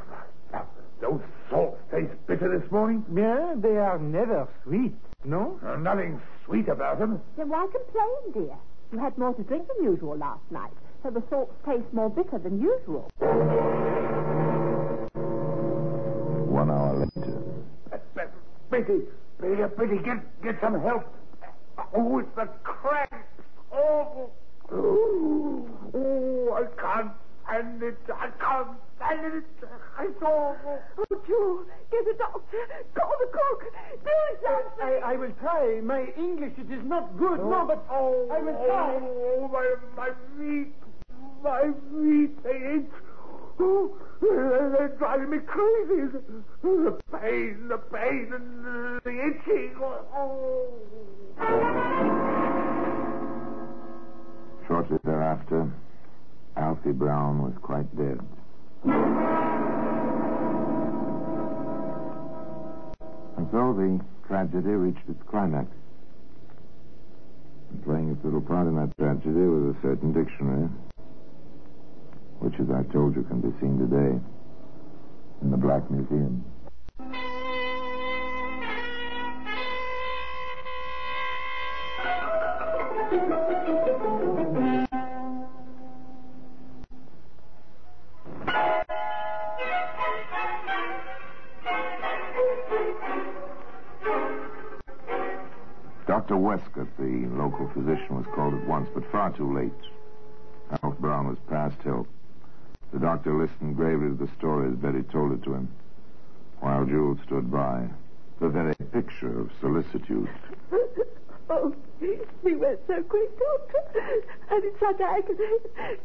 Those 1.01 1.21
salts 1.51 1.79
taste 1.91 2.13
bitter 2.27 2.59
this 2.59 2.71
morning. 2.71 3.05
Yeah, 3.13 3.55
they 3.57 3.77
are 3.77 3.99
never 3.99 4.49
sweet, 4.65 4.95
no? 5.25 5.59
Uh, 5.67 5.77
nothing 5.77 6.21
sweet 6.47 6.69
about 6.69 7.01
them. 7.01 7.21
Then 7.37 7.49
why 7.49 7.67
complain, 7.67 8.47
dear? 8.47 8.57
You 8.93 8.99
had 8.99 9.19
more 9.19 9.35
to 9.35 9.43
drink 9.43 9.67
than 9.67 9.85
usual 9.85 10.17
last 10.17 10.43
night, 10.51 10.71
so 11.03 11.11
the 11.11 11.23
salts 11.29 11.55
taste 11.67 11.93
more 11.93 12.09
bitter 12.09 12.39
than 12.39 12.61
usual. 12.61 13.11
Betty, 18.71 19.03
Betty, 19.39 19.63
Betty, 19.77 19.99
get, 20.03 20.43
get 20.43 20.57
some 20.61 20.81
help. 20.81 21.05
Oh, 21.95 22.19
it's 22.19 22.29
the 22.37 22.49
cramps. 22.65 23.13
Oh, 23.73 24.31
oh, 24.73 25.69
oh, 25.95 26.53
I 26.55 26.81
can't 26.81 27.13
stand 27.45 27.83
it. 27.83 27.99
I 28.09 28.29
can't 28.41 28.69
stand 28.97 29.35
it. 29.35 29.45
It's 30.01 30.23
awful. 30.23 30.79
Oh, 30.99 31.23
Joe, 31.29 31.65
get 31.91 32.01
a 32.01 32.17
doctor. 32.17 32.59
Call 32.95 33.13
the 33.21 33.27
cook. 33.27 33.63
Do 34.05 34.11
something. 34.43 35.03
I, 35.05 35.13
I 35.13 35.17
will 35.17 35.33
try. 35.41 35.81
My 35.83 36.07
English, 36.17 36.55
it 36.59 36.73
is 36.73 36.85
not 36.85 37.19
good, 37.19 37.41
no, 37.41 37.63
oh. 37.63 37.67
but 37.67 37.87
oh, 37.91 38.29
I 38.33 38.41
will 38.41 38.67
try. 38.67 38.99
Oh, 39.03 39.49
my, 39.53 39.75
my 39.97 40.11
feet, 40.39 40.73
my 41.43 41.73
feet, 41.93 42.43
they. 42.43 42.81
They're 44.21 44.95
driving 44.99 45.31
me 45.31 45.39
crazy. 45.47 46.19
The 46.63 46.99
pain, 47.13 47.69
the 47.69 47.79
pain, 47.79 48.33
and 48.33 49.01
the 49.03 49.11
itching. 49.11 49.77
Oh. 49.81 50.69
shortly 54.73 54.97
thereafter, 55.05 55.71
Alfie 56.57 56.93
Brown 56.93 57.43
was 57.43 57.53
quite 57.61 57.95
dead. 57.95 58.19
And 63.37 63.49
so 63.51 63.75
the 63.75 64.01
tragedy 64.27 64.71
reached 64.71 65.07
its 65.09 65.23
climax. 65.29 65.69
And 67.71 67.85
playing 67.85 68.13
its 68.13 68.25
little 68.25 68.41
part 68.41 68.67
in 68.67 68.77
that 68.77 68.97
tragedy 68.97 69.29
was 69.31 69.77
a 69.77 69.83
certain 69.83 70.13
dictionary, 70.15 70.71
which, 72.43 72.55
as 72.59 72.67
I 72.71 72.83
told 72.93 73.15
you, 73.15 73.23
can 73.23 73.41
be 73.41 73.57
seen 73.61 73.79
today 73.79 74.19
in 75.43 75.51
the 75.53 75.57
Black 75.57 75.89
Museum. 75.93 76.45
Dr. 96.09 96.37
Westcott, 96.37 96.89
the 96.99 97.29
local 97.31 97.71
physician, 97.73 98.17
was 98.17 98.27
called 98.35 98.55
at 98.55 98.67
once, 98.67 98.89
but 98.93 99.05
far 99.13 99.31
too 99.31 99.57
late. 99.57 99.73
Alf 100.83 100.99
Brown 100.99 101.29
was 101.29 101.39
past 101.49 101.81
help. 101.85 102.09
The 102.93 102.99
doctor 102.99 103.35
listened 103.35 103.77
gravely 103.77 104.09
to 104.09 104.15
the 104.15 104.31
story 104.39 104.69
as 104.69 104.75
Betty 104.77 105.03
told 105.05 105.33
it 105.33 105.43
to 105.45 105.55
him, 105.55 105.69
while 106.61 106.85
Jules 106.85 107.19
stood 107.27 107.51
by, 107.51 107.89
the 108.41 108.49
very 108.49 108.75
picture 108.93 109.41
of 109.41 109.51
solicitude. 109.61 110.29
Oh, 111.51 111.75
he 112.01 112.55
went 112.55 112.81
so 112.87 113.03
quick, 113.03 113.29
Doctor. 113.39 114.23
And 114.51 114.65
in 114.65 114.73
such 114.81 115.01
agony. 115.01 115.45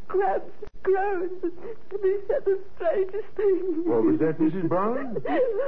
Cramps, 0.10 0.51
groans, 0.84 1.32
and 1.41 1.53
he 2.03 2.15
said 2.27 2.44
the 2.44 2.60
strangest 2.75 3.27
things. 3.36 3.86
What 3.86 4.03
was 4.03 4.20
that, 4.20 4.39
Mrs. 4.39 4.67
Brown? 4.67 5.24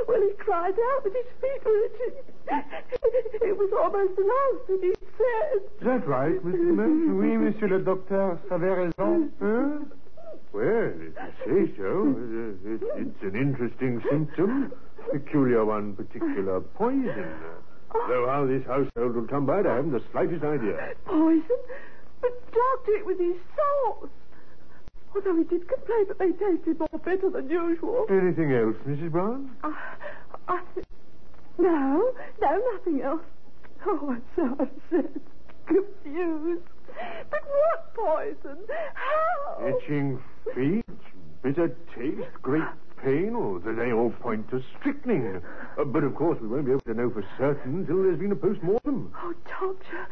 Well, 0.07 0.21
he 0.21 0.33
cried 0.37 0.73
out 0.73 1.03
that 1.03 1.13
his 1.13 1.31
feet 1.39 1.63
were 1.65 1.85
itching. 1.85 2.13
It 3.41 3.57
was 3.57 3.71
almost 3.81 4.15
the 4.17 4.23
last 4.23 4.67
thing 4.67 4.79
he 4.81 4.93
said. 5.17 5.61
Is 5.79 5.85
that 5.85 6.07
right, 6.07 6.43
Mr. 6.43 6.75
Mills? 6.75 7.17
Oui, 7.17 7.37
monsieur 7.37 7.67
le 7.67 7.79
docteur, 7.79 8.37
ça 8.49 8.55
avait 8.55 8.73
raison. 8.73 9.29
Huh? 9.39 9.85
Well, 10.51 10.65
if 10.65 11.13
you 11.45 11.67
say 11.69 11.73
so, 11.77 12.09
uh, 12.09 13.01
it's 13.01 13.21
an 13.21 13.35
interesting 13.35 14.01
symptom. 14.09 14.73
Peculiar 15.11 15.65
one, 15.65 15.95
particular 15.95 16.59
poison. 16.61 17.33
Though 18.07 18.27
how 18.27 18.45
this 18.45 18.65
household 18.65 19.15
will 19.15 19.27
come 19.27 19.45
by 19.45 19.61
it, 19.61 19.65
I 19.65 19.75
haven't 19.75 19.91
the 19.91 20.03
slightest 20.11 20.43
idea. 20.43 20.93
Poison? 21.05 21.59
But, 22.21 22.31
Doctor, 22.51 22.91
it 22.99 23.05
was 23.05 23.17
his 23.19 23.35
salts. 23.55 24.11
Although 25.15 25.37
he 25.37 25.43
did 25.43 25.67
complain 25.67 26.05
that 26.07 26.19
they 26.19 26.31
tasted 26.33 26.77
more 26.79 26.99
bitter 27.03 27.29
than 27.31 27.49
usual. 27.49 28.05
Anything 28.09 28.51
else, 28.53 28.75
Mrs. 28.87 29.11
Brown? 29.11 29.49
I, 29.63 29.73
I 30.47 30.61
th- 30.75 30.85
no, 31.57 32.11
no, 32.41 32.61
nothing 32.75 33.01
else. 33.01 33.21
Oh, 33.85 34.09
I'm 34.11 34.23
so 34.35 34.53
upset, 34.59 35.21
confused. 35.69 36.63
But 37.29 37.41
what 37.45 37.93
poison? 37.93 38.57
How? 38.93 39.67
Itching 39.67 40.21
feet, 40.53 40.85
bitter 41.41 41.75
taste, 41.95 42.33
great 42.41 42.63
pain, 43.03 43.35
or 43.35 43.59
they 43.59 43.93
all 43.93 44.11
point 44.21 44.49
to 44.49 44.61
strychnine. 44.79 45.41
Uh, 45.77 45.83
but 45.85 46.03
of 46.03 46.15
course, 46.15 46.37
we 46.41 46.47
won't 46.47 46.65
be 46.65 46.71
able 46.71 46.81
to 46.81 46.93
know 46.93 47.09
for 47.09 47.23
certain 47.37 47.79
until 47.79 48.03
there's 48.03 48.19
been 48.19 48.31
a 48.31 48.35
post-mortem. 48.35 49.13
Oh, 49.23 49.33
Doctor, 49.47 50.07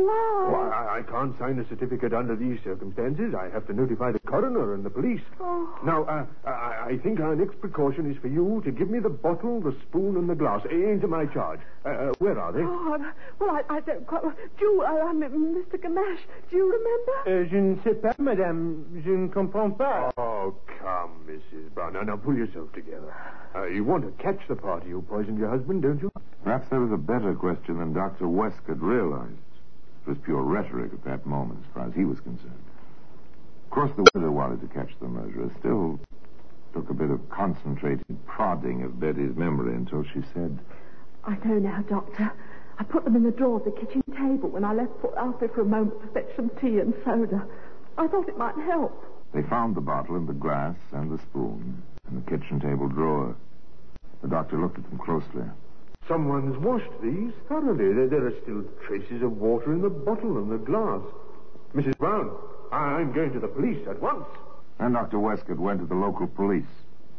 why? 0.00 0.48
Well, 0.50 0.72
I, 0.72 0.98
I 0.98 1.02
can't 1.02 1.38
sign 1.38 1.58
a 1.58 1.68
certificate 1.68 2.12
under 2.12 2.36
these 2.36 2.58
circumstances. 2.64 3.34
I 3.34 3.48
have 3.50 3.66
to 3.68 3.72
notify 3.72 4.12
the 4.12 4.18
coroner 4.20 4.74
and 4.74 4.84
the 4.84 4.90
police. 4.90 5.20
Oh. 5.40 5.68
Now, 5.84 6.04
uh, 6.04 6.26
I, 6.46 6.86
I 6.92 6.98
think 7.02 7.20
our 7.20 7.34
next 7.34 7.60
precaution 7.60 8.10
is 8.10 8.16
for 8.20 8.28
you 8.28 8.62
to 8.64 8.70
give 8.70 8.90
me 8.90 8.98
the 8.98 9.08
bottle, 9.10 9.60
the 9.60 9.74
spoon, 9.82 10.16
and 10.16 10.28
the 10.28 10.34
glass 10.34 10.62
into 10.70 11.06
my 11.06 11.26
charge. 11.26 11.60
Uh, 11.84 11.88
uh, 11.88 12.12
where 12.18 12.38
are 12.38 12.52
they? 12.52 12.60
Oh, 12.62 12.92
I'm- 12.92 13.12
well, 13.38 13.50
I, 13.50 13.62
I 13.76 13.80
don't 13.80 14.06
quite. 14.06 14.22
Do 14.22 14.64
you, 14.64 14.82
uh, 14.86 15.06
um, 15.08 15.20
Mr. 15.22 15.78
Gamache, 15.80 16.20
do 16.50 16.56
you 16.56 16.64
remember? 16.66 17.12
Euh, 17.26 17.48
je 17.50 17.56
ne 17.56 17.76
sais 17.82 17.94
pas, 18.00 18.14
madame. 18.18 18.84
Je 19.04 19.10
ne 19.10 19.28
comprends 19.28 19.70
pas. 19.70 20.10
Oh, 20.16 20.54
come, 20.78 21.10
Mrs. 21.26 21.72
Brown. 21.74 21.92
Now, 21.94 22.02
now, 22.02 22.16
pull 22.16 22.34
yourself 22.36 22.72
together. 22.72 23.14
Uh, 23.54 23.66
you 23.66 23.82
want 23.84 24.04
to 24.04 24.22
catch 24.22 24.40
the 24.48 24.54
party 24.56 24.90
who 24.90 25.02
poisoned 25.02 25.38
your 25.38 25.48
husband, 25.48 25.82
don't 25.82 26.00
you? 26.00 26.10
Perhaps 26.44 26.68
there 26.70 26.80
was 26.80 26.92
a 26.92 26.96
better 26.96 27.34
question 27.34 27.78
than 27.78 27.92
Dr. 27.92 28.28
Westcott 28.28 28.80
realized. 28.80 29.36
It 30.02 30.08
was 30.08 30.18
pure 30.18 30.42
rhetoric 30.42 30.92
at 30.92 31.04
that 31.04 31.26
moment, 31.26 31.60
as 31.62 31.74
far 31.74 31.86
as 31.86 31.94
he 31.94 32.04
was 32.04 32.20
concerned. 32.20 32.64
Of 33.64 33.70
course, 33.70 33.90
the 33.96 34.06
widow 34.14 34.30
wanted 34.30 34.60
to 34.62 34.66
catch 34.68 34.90
the 35.00 35.08
murderer. 35.08 35.50
Still, 35.60 36.00
took 36.72 36.90
a 36.90 36.94
bit 36.94 37.10
of 37.10 37.28
concentrated 37.30 38.04
prodding 38.26 38.82
of 38.82 38.98
Betty's 38.98 39.36
memory 39.36 39.74
until 39.74 40.04
she 40.04 40.22
said, 40.32 40.58
I 41.24 41.36
know 41.44 41.58
now, 41.58 41.82
Doctor. 41.88 42.32
I 42.78 42.84
put 42.84 43.04
them 43.04 43.14
in 43.14 43.24
the 43.24 43.30
drawer 43.30 43.58
of 43.58 43.64
the 43.64 43.72
kitchen 43.72 44.02
table 44.16 44.48
when 44.48 44.64
I 44.64 44.72
left 44.72 44.98
poor 45.00 45.12
Alfie 45.18 45.48
for 45.54 45.60
a 45.60 45.64
moment 45.66 46.00
to 46.00 46.08
fetch 46.08 46.34
some 46.34 46.50
tea 46.60 46.78
and 46.78 46.94
soda. 47.04 47.46
I 47.98 48.06
thought 48.08 48.28
it 48.28 48.38
might 48.38 48.56
help. 48.56 49.04
They 49.34 49.42
found 49.42 49.74
the 49.74 49.82
bottle 49.82 50.16
and 50.16 50.26
the 50.26 50.32
glass 50.32 50.76
and 50.92 51.10
the 51.10 51.18
spoon 51.18 51.82
in 52.08 52.16
the 52.16 52.30
kitchen 52.30 52.58
table 52.58 52.88
drawer. 52.88 53.36
The 54.22 54.28
doctor 54.28 54.58
looked 54.58 54.78
at 54.78 54.88
them 54.88 54.98
closely. 54.98 55.44
Someone's 56.14 56.56
washed 56.58 56.90
these 57.00 57.30
thoroughly. 57.48 57.92
There, 57.94 58.08
there 58.08 58.26
are 58.26 58.34
still 58.42 58.64
traces 58.84 59.22
of 59.22 59.38
water 59.38 59.72
in 59.72 59.80
the 59.80 59.88
bottle 59.88 60.38
and 60.38 60.50
the 60.50 60.58
glass. 60.58 61.02
Mrs. 61.72 61.96
Brown, 61.98 62.32
I- 62.72 62.96
I'm 62.98 63.12
going 63.12 63.32
to 63.32 63.38
the 63.38 63.46
police 63.46 63.86
at 63.86 64.02
once. 64.02 64.26
And 64.80 64.94
Dr. 64.94 65.20
Westcott 65.20 65.60
went 65.60 65.78
to 65.78 65.86
the 65.86 65.94
local 65.94 66.26
police. 66.26 66.66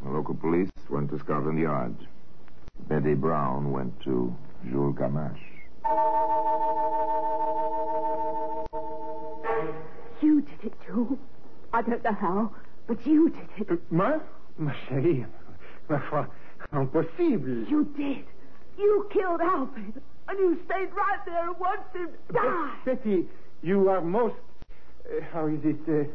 The 0.04 0.10
local 0.10 0.36
police 0.36 0.70
went 0.90 1.10
to 1.12 1.20
Scotland 1.20 1.58
Yard. 1.58 1.96
Betty 2.90 3.14
Brown 3.14 3.72
went 3.72 3.98
to 4.02 4.36
Jules 4.70 4.96
Gamache. 4.98 5.40
You 10.22 10.42
did 10.42 10.64
it, 10.66 10.74
Joe. 10.86 11.18
I 11.72 11.82
don't 11.82 12.04
know 12.04 12.12
how, 12.14 12.52
but 12.88 13.06
you 13.08 13.30
did 13.30 13.50
it. 13.62 13.72
Euh, 13.72 13.78
moi 13.90 14.20
Ma 14.58 14.74
chérie, 14.90 15.26
ma 15.90 15.98
foi, 16.10 16.26
impossible. 16.74 17.64
You 17.70 17.86
did. 17.96 18.26
You 18.78 19.08
killed 19.12 19.42
Alfie, 19.42 19.94
and 20.28 20.40
you 20.40 20.60
stayed 20.66 20.90
right 20.94 21.20
there 21.26 21.50
and 21.50 21.60
watched 21.60 21.96
him 21.96 22.10
die. 22.34 22.74
Betty, 22.86 23.28
you 23.62 23.90
are 23.90 24.02
most. 24.02 24.36
Uh, 25.06 25.22
how 25.32 25.48
is 25.48 25.60
it? 25.64 25.80
Uh, 25.88 26.06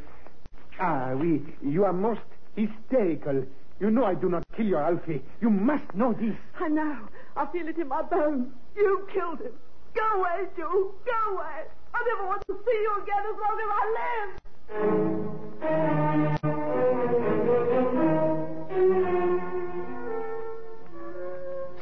ah, 0.80 1.12
oui. 1.14 1.42
You 1.62 1.84
are 1.84 1.92
most 1.92 2.20
hysterical. 2.56 3.44
You 3.78 3.90
know 3.90 4.04
I 4.04 4.14
do 4.14 4.28
not 4.28 4.42
kill 4.56 4.66
your 4.66 4.82
Alfie. 4.82 5.22
You 5.40 5.50
must 5.50 5.94
know 5.94 6.12
this. 6.14 6.34
I 6.58 6.68
know. 6.68 6.96
I 7.36 7.46
feel 7.52 7.68
it 7.68 7.76
in 7.76 7.88
my 7.88 8.02
bones. 8.02 8.48
You 8.74 9.06
killed 9.12 9.40
him. 9.40 9.52
Go 9.94 10.20
away, 10.20 10.46
Joe. 10.56 10.92
Go 11.04 11.34
away. 11.34 11.64
I 11.94 12.04
never 12.14 12.26
want 12.26 12.42
to 12.48 12.54
see 12.64 12.78
you 12.82 13.02
again 13.02 13.24
as 13.30 13.36
long 13.40 13.60
as 13.64 13.70
I 13.70 13.84
live. 13.98 15.36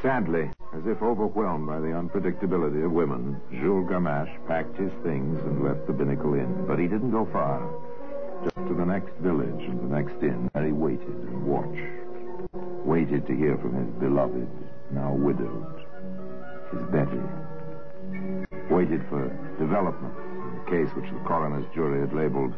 Sadly, 0.02 0.50
as 0.84 0.90
if 0.90 1.02
overwhelmed 1.02 1.66
by 1.66 1.80
the 1.80 1.88
unpredictability 1.88 2.84
of 2.84 2.92
women, 2.92 3.40
Jules 3.50 3.88
Gamache 3.88 4.46
packed 4.46 4.76
his 4.76 4.92
things 5.02 5.38
and 5.44 5.64
left 5.64 5.86
the 5.86 5.92
Binnacle 5.92 6.34
Inn. 6.34 6.66
But 6.66 6.78
he 6.78 6.86
didn't 6.86 7.10
go 7.10 7.26
far. 7.32 7.62
Just 8.44 8.56
to 8.68 8.74
the 8.74 8.84
next 8.84 9.12
village 9.20 9.64
and 9.64 9.80
the 9.80 9.96
next 9.96 10.22
inn, 10.22 10.50
where 10.52 10.66
he 10.66 10.72
waited 10.72 11.08
and 11.08 11.46
watched. 11.46 11.80
Waited 12.84 13.26
to 13.26 13.34
hear 13.34 13.56
from 13.58 13.74
his 13.74 13.88
beloved, 13.98 14.48
now 14.90 15.14
widowed, 15.14 15.86
his 16.70 16.82
Betty. 16.92 17.22
Waited 18.68 19.00
for 19.08 19.28
developments 19.58 20.18
in 20.20 20.64
the 20.64 20.70
case 20.70 20.94
which 20.96 21.10
the 21.10 21.24
coroner's 21.26 21.64
jury 21.74 22.00
had 22.00 22.12
labeled 22.12 22.52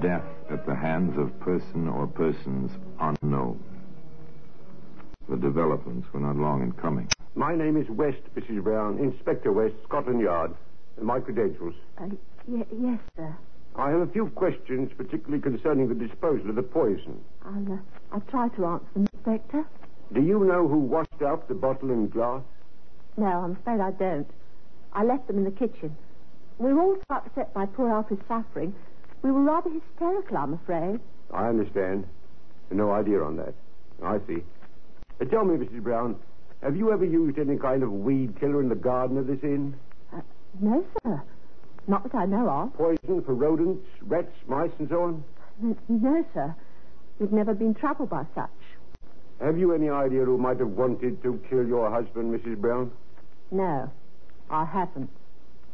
death 0.00 0.22
at 0.50 0.64
the 0.64 0.74
hands 0.74 1.18
of 1.18 1.38
person 1.40 1.88
or 1.88 2.06
persons 2.06 2.70
unknown. 3.00 3.58
The 5.28 5.36
developments 5.36 6.06
were 6.12 6.20
not 6.20 6.36
long 6.36 6.62
in 6.62 6.72
coming. 6.72 7.08
My 7.34 7.54
name 7.54 7.76
is 7.76 7.88
West, 7.88 8.18
Mrs. 8.36 8.62
Brown, 8.62 8.98
Inspector 8.98 9.50
West, 9.52 9.74
Scotland 9.84 10.20
Yard. 10.20 10.54
My 11.00 11.20
credentials. 11.20 11.74
Uh, 11.98 12.06
y- 12.46 12.66
yes, 12.80 12.98
sir. 13.16 13.36
I 13.76 13.90
have 13.90 14.00
a 14.00 14.06
few 14.08 14.26
questions, 14.30 14.90
particularly 14.96 15.40
concerning 15.40 15.88
the 15.88 15.94
disposal 15.94 16.50
of 16.50 16.56
the 16.56 16.62
poison. 16.62 17.20
I'll, 17.44 17.72
uh, 17.74 17.76
I'll 18.12 18.20
try 18.22 18.48
to 18.48 18.66
answer 18.66 18.86
them, 18.94 19.06
Inspector. 19.14 19.64
Do 20.12 20.20
you 20.20 20.40
know 20.44 20.66
who 20.66 20.78
washed 20.78 21.22
out 21.24 21.46
the 21.46 21.54
bottle 21.54 21.90
and 21.90 22.10
glass? 22.10 22.42
No, 23.16 23.26
I'm 23.26 23.52
afraid 23.52 23.80
I 23.80 23.92
don't. 23.92 24.28
I 24.92 25.04
left 25.04 25.28
them 25.28 25.38
in 25.38 25.44
the 25.44 25.50
kitchen. 25.52 25.96
We 26.58 26.72
were 26.72 26.80
all 26.80 26.96
so 27.08 27.14
upset 27.16 27.54
by 27.54 27.66
poor 27.66 27.90
Alfie's 27.90 28.18
suffering. 28.26 28.74
We 29.22 29.30
were 29.30 29.42
rather 29.42 29.70
hysterical, 29.70 30.36
I'm 30.38 30.54
afraid. 30.54 30.98
I 31.32 31.46
understand. 31.48 32.06
No 32.72 32.90
idea 32.90 33.22
on 33.22 33.36
that. 33.36 33.54
I 34.02 34.18
see. 34.26 34.42
Uh, 35.20 35.24
tell 35.26 35.44
me, 35.44 35.56
Mrs. 35.64 35.82
Brown, 35.82 36.16
have 36.62 36.76
you 36.76 36.92
ever 36.92 37.04
used 37.04 37.38
any 37.38 37.56
kind 37.56 37.82
of 37.82 37.92
weed 37.92 38.38
killer 38.40 38.60
in 38.60 38.68
the 38.68 38.74
garden 38.74 39.16
of 39.18 39.26
this 39.26 39.38
inn? 39.42 39.74
Uh, 40.12 40.20
no, 40.60 40.84
sir. 41.02 41.22
Not 41.86 42.02
that 42.04 42.14
I 42.14 42.26
know 42.26 42.48
of. 42.48 42.74
Poison 42.74 43.22
for 43.22 43.34
rodents, 43.34 43.86
rats, 44.02 44.32
mice, 44.46 44.70
and 44.78 44.88
so 44.88 45.02
on? 45.02 45.24
N- 45.62 45.76
no, 45.88 46.24
sir. 46.34 46.54
We've 47.18 47.32
never 47.32 47.54
been 47.54 47.74
troubled 47.74 48.10
by 48.10 48.24
such. 48.34 48.50
Have 49.40 49.58
you 49.58 49.72
any 49.72 49.88
idea 49.88 50.24
who 50.24 50.36
might 50.36 50.58
have 50.58 50.70
wanted 50.70 51.22
to 51.22 51.40
kill 51.48 51.66
your 51.66 51.90
husband, 51.90 52.34
Mrs. 52.34 52.56
Brown? 52.58 52.90
No, 53.50 53.90
I 54.50 54.64
haven't. 54.64 55.10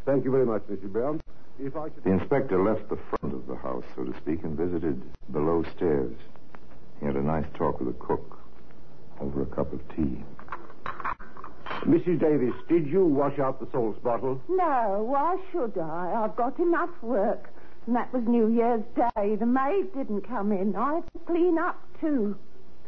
Thank 0.04 0.24
you 0.24 0.30
very 0.30 0.46
much, 0.46 0.62
Mrs. 0.70 0.92
Brown. 0.92 1.20
If 1.58 1.76
I 1.76 1.88
could... 1.88 2.04
The 2.04 2.10
inspector 2.10 2.62
left 2.62 2.88
the 2.90 2.98
front 3.08 3.34
of 3.34 3.46
the 3.46 3.56
house, 3.56 3.84
so 3.96 4.04
to 4.04 4.14
speak, 4.20 4.44
and 4.44 4.56
visited 4.56 5.02
below 5.32 5.64
stairs. 5.76 6.14
He 7.00 7.06
had 7.06 7.16
a 7.16 7.22
nice 7.22 7.46
talk 7.54 7.80
with 7.80 7.88
the 7.88 8.04
cook 8.04 8.38
over 9.20 9.42
a 9.42 9.46
cup 9.46 9.72
of 9.72 9.80
tea. 9.96 10.22
Mrs. 11.82 12.18
Davis, 12.20 12.54
did 12.68 12.86
you 12.86 13.04
wash 13.04 13.38
out 13.38 13.60
the 13.60 13.68
salts 13.72 13.98
bottle? 14.02 14.40
No, 14.48 15.04
why 15.06 15.36
should 15.52 15.76
I? 15.78 16.24
I've 16.24 16.36
got 16.36 16.58
enough 16.58 16.90
work. 17.02 17.50
And 17.86 17.94
that 17.94 18.12
was 18.12 18.22
New 18.26 18.48
Year's 18.48 18.82
Day. 18.96 19.36
The 19.36 19.46
maid 19.46 19.92
didn't 19.94 20.22
come 20.22 20.52
in. 20.52 20.74
I 20.74 20.94
had 20.94 21.04
to 21.12 21.18
clean 21.26 21.58
up, 21.58 21.78
too. 22.00 22.36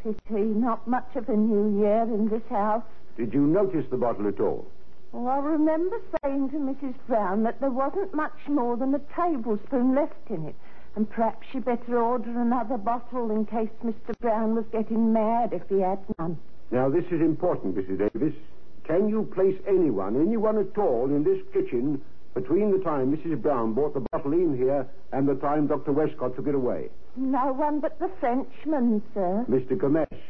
Pity, 0.02 0.42
not 0.42 0.86
much 0.86 1.08
of 1.16 1.28
a 1.28 1.36
New 1.36 1.80
Year 1.80 2.02
in 2.02 2.28
this 2.28 2.42
house. 2.48 2.84
Did 3.16 3.34
you 3.34 3.46
notice 3.46 3.84
the 3.90 3.96
bottle 3.96 4.28
at 4.28 4.40
all? 4.40 4.66
Oh, 5.12 5.26
I 5.26 5.38
remember 5.38 5.96
saying 6.22 6.50
to 6.50 6.56
Mrs. 6.56 6.94
Brown 7.06 7.42
that 7.42 7.60
there 7.60 7.70
wasn't 7.70 8.14
much 8.14 8.38
more 8.48 8.76
than 8.76 8.94
a 8.94 9.00
tablespoon 9.14 9.94
left 9.94 10.30
in 10.30 10.46
it. 10.46 10.54
And 10.94 11.08
perhaps 11.10 11.46
she'd 11.52 11.64
better 11.64 11.98
order 11.98 12.30
another 12.40 12.78
bottle 12.78 13.30
in 13.30 13.44
case 13.44 13.68
Mr. 13.84 14.18
Brown 14.20 14.54
was 14.54 14.64
getting 14.72 15.12
mad 15.12 15.52
if 15.52 15.68
he 15.68 15.80
had 15.80 15.98
none. 16.18 16.38
Now, 16.70 16.88
this 16.88 17.04
is 17.10 17.20
important, 17.20 17.76
Mrs. 17.76 17.98
Davis. 18.12 18.34
Can 18.86 19.08
you 19.08 19.28
place 19.34 19.56
anyone, 19.66 20.14
anyone 20.14 20.58
at 20.58 20.78
all, 20.78 21.06
in 21.06 21.24
this 21.24 21.42
kitchen 21.52 22.00
between 22.34 22.70
the 22.70 22.78
time 22.84 23.16
Mrs. 23.16 23.42
Brown 23.42 23.72
brought 23.72 23.94
the 23.94 24.06
bottle 24.12 24.32
in 24.32 24.56
here 24.56 24.86
and 25.12 25.28
the 25.28 25.34
time 25.34 25.66
Dr. 25.66 25.92
Westcott 25.92 26.36
took 26.36 26.46
it 26.46 26.54
away? 26.54 26.88
No 27.16 27.52
one 27.52 27.80
but 27.80 27.98
the 27.98 28.10
Frenchman, 28.20 29.02
sir. 29.12 29.44
Mr. 29.50 29.76
Gamache. 29.76 30.20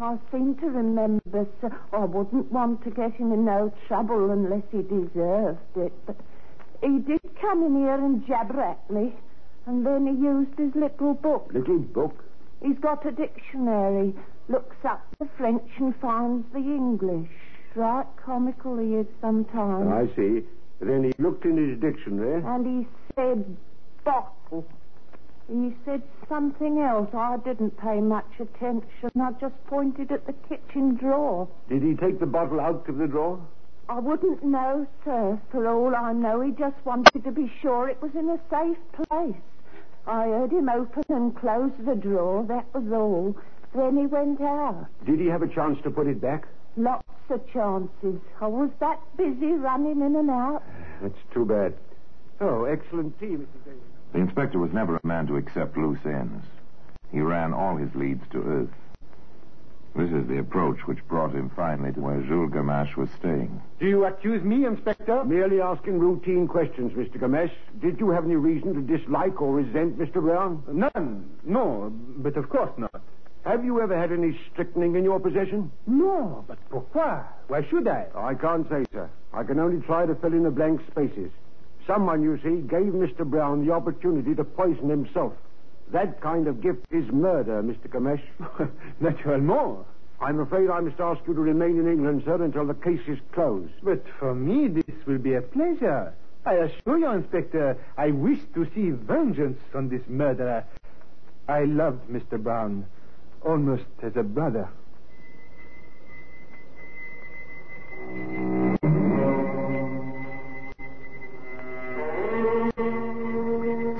I 0.00 0.18
seem 0.32 0.56
to 0.56 0.66
remember, 0.66 1.46
sir. 1.60 1.70
I 1.92 2.04
wouldn't 2.04 2.50
want 2.50 2.82
to 2.84 2.90
get 2.90 3.12
him 3.12 3.32
in 3.32 3.44
no 3.44 3.72
trouble 3.86 4.30
unless 4.30 4.64
he 4.72 4.82
deserved 4.82 5.60
it. 5.76 5.92
But 6.04 6.16
he 6.82 6.98
did 6.98 7.20
come 7.40 7.62
in 7.62 7.76
here 7.76 7.94
and 7.94 8.26
jabber 8.26 8.62
at 8.62 8.90
me. 8.90 9.14
And 9.66 9.86
then 9.86 10.06
he 10.08 10.14
used 10.14 10.58
his 10.58 10.74
little 10.74 11.14
book. 11.14 11.50
Little 11.52 11.78
book. 11.78 12.24
He's 12.64 12.78
got 12.78 13.06
a 13.06 13.12
dictionary. 13.12 14.12
Looks 14.48 14.76
up 14.84 15.06
the 15.20 15.28
French 15.36 15.70
and 15.78 15.94
finds 16.00 16.44
the 16.52 16.58
English. 16.58 17.30
Right 17.74 18.06
comical 18.24 18.78
he 18.78 18.94
is 18.96 19.06
sometimes. 19.20 19.90
I 19.90 20.14
see. 20.14 20.42
Then 20.80 21.04
he 21.04 21.12
looked 21.22 21.44
in 21.44 21.56
his 21.56 21.80
dictionary. 21.80 22.42
And 22.44 22.66
he 22.66 22.88
said 23.14 23.56
bottle. 24.04 24.66
He 25.48 25.74
said 25.84 26.02
something 26.28 26.80
else. 26.80 27.08
I 27.14 27.36
didn't 27.38 27.76
pay 27.78 28.00
much 28.00 28.28
attention. 28.38 29.10
I 29.20 29.32
just 29.40 29.54
pointed 29.66 30.12
at 30.12 30.26
the 30.26 30.34
kitchen 30.48 30.96
drawer. 30.96 31.48
Did 31.68 31.82
he 31.82 31.94
take 31.94 32.20
the 32.20 32.26
bottle 32.26 32.60
out 32.60 32.88
of 32.88 32.98
the 32.98 33.06
drawer? 33.06 33.40
I 33.88 33.98
wouldn't 33.98 34.44
know, 34.44 34.86
sir. 35.04 35.38
For 35.50 35.68
all 35.68 35.94
I 35.94 36.12
know, 36.12 36.40
he 36.40 36.52
just 36.52 36.76
wanted 36.84 37.24
to 37.24 37.30
be 37.30 37.50
sure 37.60 37.88
it 37.88 38.00
was 38.00 38.12
in 38.14 38.28
a 38.28 38.38
safe 38.50 38.78
place. 39.08 39.36
I 40.06 40.26
heard 40.26 40.52
him 40.52 40.68
open 40.68 41.04
and 41.08 41.36
close 41.36 41.72
the 41.84 41.94
drawer, 41.94 42.44
that 42.48 42.66
was 42.74 42.90
all. 42.92 43.36
Then 43.74 43.96
he 43.96 44.06
went 44.06 44.40
out. 44.40 44.86
Did 45.06 45.20
he 45.20 45.26
have 45.26 45.42
a 45.42 45.48
chance 45.48 45.78
to 45.84 45.90
put 45.90 46.06
it 46.06 46.20
back? 46.20 46.46
Lots 46.76 47.06
of 47.32 47.52
chances. 47.52 48.20
I 48.40 48.46
was 48.46 48.70
that 48.80 49.00
busy 49.16 49.52
running 49.52 50.00
in 50.02 50.16
and 50.16 50.30
out. 50.30 50.62
That's 51.00 51.18
too 51.32 51.44
bad. 51.44 51.74
Oh, 52.40 52.64
excellent 52.64 53.18
tea, 53.18 53.26
Mrs. 53.26 53.64
Davis. 53.64 53.80
The 54.12 54.18
inspector 54.18 54.58
was 54.58 54.72
never 54.72 54.96
a 54.96 55.06
man 55.06 55.26
to 55.28 55.36
accept 55.36 55.76
loose 55.76 56.04
ends. 56.04 56.44
He 57.10 57.20
ran 57.20 57.52
all 57.52 57.76
his 57.76 57.94
leads 57.94 58.22
to 58.30 58.42
earth. 58.42 58.68
This 59.94 60.10
is 60.10 60.26
the 60.26 60.38
approach 60.38 60.86
which 60.86 61.06
brought 61.06 61.32
him 61.34 61.50
finally 61.54 61.92
to 61.92 62.00
where 62.00 62.22
Jules 62.22 62.50
Gamache 62.50 62.96
was 62.96 63.10
staying. 63.18 63.60
Do 63.78 63.86
you 63.86 64.04
accuse 64.06 64.42
me, 64.42 64.64
Inspector? 64.64 65.24
Merely 65.24 65.60
asking 65.60 65.98
routine 65.98 66.48
questions, 66.48 66.92
Mr. 66.92 67.18
Gamache. 67.18 67.52
Did 67.80 68.00
you 68.00 68.08
have 68.10 68.24
any 68.24 68.36
reason 68.36 68.72
to 68.74 68.80
dislike 68.80 69.42
or 69.42 69.54
resent 69.54 69.98
Mr. 69.98 70.22
Brown? 70.22 70.62
None. 70.72 71.30
No, 71.44 71.92
but 72.16 72.38
of 72.38 72.48
course 72.48 72.72
not. 72.78 73.02
Have 73.44 73.64
you 73.64 73.80
ever 73.80 73.98
had 73.98 74.12
any 74.12 74.38
strychnine 74.52 74.94
in 74.94 75.02
your 75.02 75.18
possession? 75.18 75.72
No, 75.86 76.44
but 76.46 76.58
pourquoi? 76.70 77.24
Why 77.48 77.66
should 77.68 77.88
I? 77.88 78.06
I 78.14 78.34
can't 78.34 78.68
say, 78.68 78.84
sir. 78.92 79.10
I 79.32 79.42
can 79.42 79.58
only 79.58 79.84
try 79.84 80.06
to 80.06 80.14
fill 80.14 80.32
in 80.32 80.44
the 80.44 80.50
blank 80.50 80.80
spaces. 80.88 81.30
Someone, 81.84 82.22
you 82.22 82.36
see, 82.38 82.60
gave 82.68 82.92
Mr. 82.92 83.28
Brown 83.28 83.66
the 83.66 83.72
opportunity 83.72 84.36
to 84.36 84.44
poison 84.44 84.88
himself. 84.88 85.32
That 85.90 86.20
kind 86.20 86.46
of 86.46 86.60
gift 86.60 86.86
is 86.92 87.04
murder, 87.10 87.62
Mr. 87.62 87.88
Gamache. 87.88 88.70
Naturellement. 89.00 89.86
I'm 90.20 90.38
afraid 90.38 90.70
I 90.70 90.78
must 90.78 91.00
ask 91.00 91.20
you 91.26 91.34
to 91.34 91.40
remain 91.40 91.80
in 91.80 91.88
England, 91.90 92.22
sir, 92.24 92.40
until 92.40 92.64
the 92.64 92.74
case 92.74 93.00
is 93.08 93.18
closed. 93.32 93.72
But 93.82 94.04
for 94.20 94.36
me, 94.36 94.68
this 94.68 95.04
will 95.04 95.18
be 95.18 95.34
a 95.34 95.42
pleasure. 95.42 96.14
I 96.46 96.54
assure 96.54 96.98
you, 96.98 97.10
Inspector, 97.10 97.76
I 97.98 98.12
wish 98.12 98.38
to 98.54 98.70
see 98.72 98.90
vengeance 98.90 99.58
on 99.74 99.88
this 99.88 100.02
murderer. 100.08 100.64
I 101.48 101.64
loved 101.64 102.08
Mr. 102.08 102.40
Brown 102.40 102.86
almost 103.44 103.84
as 104.02 104.16
a 104.16 104.22
brother. 104.22 104.68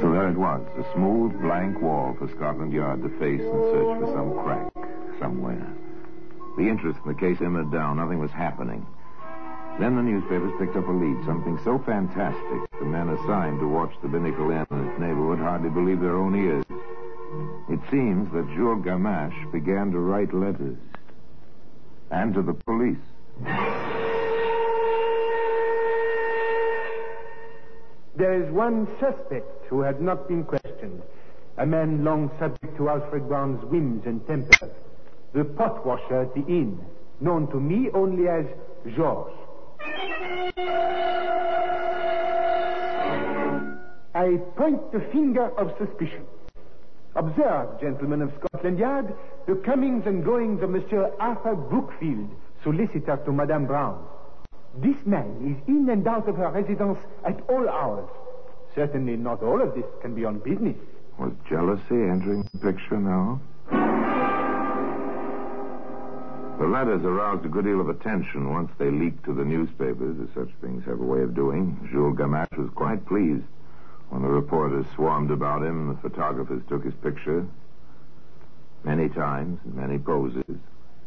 So 0.00 0.10
there 0.10 0.28
it 0.28 0.36
was, 0.36 0.60
a 0.78 0.92
smooth, 0.94 1.40
blank 1.40 1.80
wall 1.80 2.16
for 2.18 2.28
Scotland 2.28 2.72
Yard 2.72 3.02
to 3.02 3.08
face 3.18 3.40
and 3.40 3.62
search 3.70 4.00
for 4.00 4.12
some 4.14 4.32
crack 4.42 4.72
somewhere. 5.20 5.66
The 6.56 6.68
interest 6.68 7.00
in 7.04 7.12
the 7.12 7.18
case 7.18 7.38
simmered 7.38 7.70
down. 7.70 7.96
Nothing 7.96 8.18
was 8.18 8.30
happening. 8.30 8.86
Then 9.80 9.96
the 9.96 10.02
newspapers 10.02 10.52
picked 10.58 10.76
up 10.76 10.86
a 10.86 10.92
lead, 10.92 11.24
something 11.24 11.58
so 11.64 11.78
fantastic 11.78 12.60
the 12.78 12.84
men 12.84 13.08
assigned 13.08 13.60
to 13.60 13.68
watch 13.68 13.94
the 14.02 14.08
Binnacle 14.08 14.50
Inn 14.50 14.66
and 14.70 14.90
its 14.90 14.98
neighborhood 14.98 15.38
hardly 15.38 15.70
believed 15.70 16.02
their 16.02 16.16
own 16.16 16.34
ears. 16.34 16.64
It 17.92 17.96
seems 17.96 18.32
that 18.32 18.46
Jules 18.54 18.82
Gamache 18.86 19.52
began 19.52 19.92
to 19.92 19.98
write 19.98 20.32
letters. 20.32 20.78
And 22.10 22.32
to 22.32 22.40
the 22.40 22.54
police. 22.54 22.96
There 28.16 28.42
is 28.42 28.50
one 28.50 28.88
suspect 28.98 29.66
who 29.68 29.82
has 29.82 29.96
not 30.00 30.26
been 30.26 30.44
questioned. 30.44 31.02
A 31.58 31.66
man 31.66 32.02
long 32.02 32.30
subject 32.38 32.78
to 32.78 32.88
Alfred 32.88 33.28
Brown's 33.28 33.62
whims 33.66 34.06
and 34.06 34.26
temper. 34.26 34.70
The 35.34 35.44
pot 35.44 35.84
washer 35.84 36.22
at 36.22 36.34
the 36.34 36.46
inn, 36.46 36.80
known 37.20 37.46
to 37.48 37.60
me 37.60 37.90
only 37.92 38.26
as 38.26 38.46
Georges. 38.96 39.36
I 44.14 44.38
point 44.56 44.92
the 44.92 45.00
finger 45.12 45.50
of 45.58 45.76
suspicion. 45.76 46.24
Observe, 47.14 47.78
gentlemen 47.80 48.22
of 48.22 48.32
Scotland 48.38 48.78
Yard, 48.78 49.14
the 49.46 49.54
comings 49.56 50.06
and 50.06 50.24
goings 50.24 50.62
of 50.62 50.70
Monsieur 50.70 51.12
Arthur 51.20 51.54
Brookfield, 51.54 52.30
solicitor 52.62 53.18
to 53.26 53.32
Madame 53.32 53.66
Brown. 53.66 54.02
This 54.78 54.96
man 55.04 55.36
is 55.44 55.68
in 55.68 55.90
and 55.90 56.06
out 56.08 56.26
of 56.26 56.36
her 56.36 56.50
residence 56.50 56.98
at 57.26 57.38
all 57.50 57.68
hours. 57.68 58.08
Certainly 58.74 59.18
not 59.18 59.42
all 59.42 59.60
of 59.60 59.74
this 59.74 59.84
can 60.00 60.14
be 60.14 60.24
on 60.24 60.38
business. 60.38 60.76
Was 61.18 61.32
jealousy 61.46 61.82
entering 61.90 62.48
the 62.54 62.58
picture 62.58 62.98
now? 62.98 63.40
The 66.58 66.66
letters 66.66 67.04
aroused 67.04 67.44
a 67.44 67.48
good 67.48 67.64
deal 67.66 67.80
of 67.80 67.90
attention 67.90 68.50
once 68.50 68.70
they 68.78 68.90
leaked 68.90 69.24
to 69.24 69.34
the 69.34 69.44
newspapers, 69.44 70.16
as 70.22 70.28
such 70.34 70.54
things 70.62 70.84
have 70.86 71.00
a 71.00 71.04
way 71.04 71.20
of 71.20 71.34
doing. 71.34 71.76
Jules 71.92 72.16
Gamache 72.16 72.56
was 72.56 72.70
quite 72.74 73.04
pleased 73.04 73.44
when 74.12 74.20
the 74.20 74.28
reporters 74.28 74.84
swarmed 74.94 75.30
about 75.30 75.62
him 75.62 75.88
and 75.88 75.96
the 75.96 76.00
photographers 76.02 76.60
took 76.68 76.84
his 76.84 76.92
picture. 77.02 77.46
Many 78.84 79.08
times, 79.08 79.58
in 79.64 79.74
many 79.74 79.98
poses. 79.98 80.44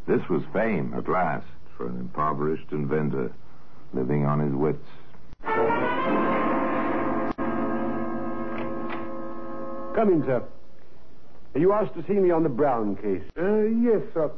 This 0.08 0.28
was 0.28 0.42
fame, 0.52 0.92
at 0.98 1.08
last, 1.08 1.46
for 1.78 1.88
an 1.88 2.00
impoverished 2.00 2.72
inventor 2.72 3.32
living 3.94 4.26
on 4.26 4.40
his 4.40 4.54
wits. 4.54 4.88
Come 9.94 10.12
in, 10.12 10.24
sir. 10.26 10.44
You 11.54 11.74
asked 11.74 11.94
to 11.94 12.04
see 12.08 12.14
me 12.14 12.32
on 12.32 12.42
the 12.42 12.50
Brown 12.50 12.96
case. 12.96 13.22
Uh, 13.38 13.66
yes, 13.66 14.02
sir. 14.16 14.32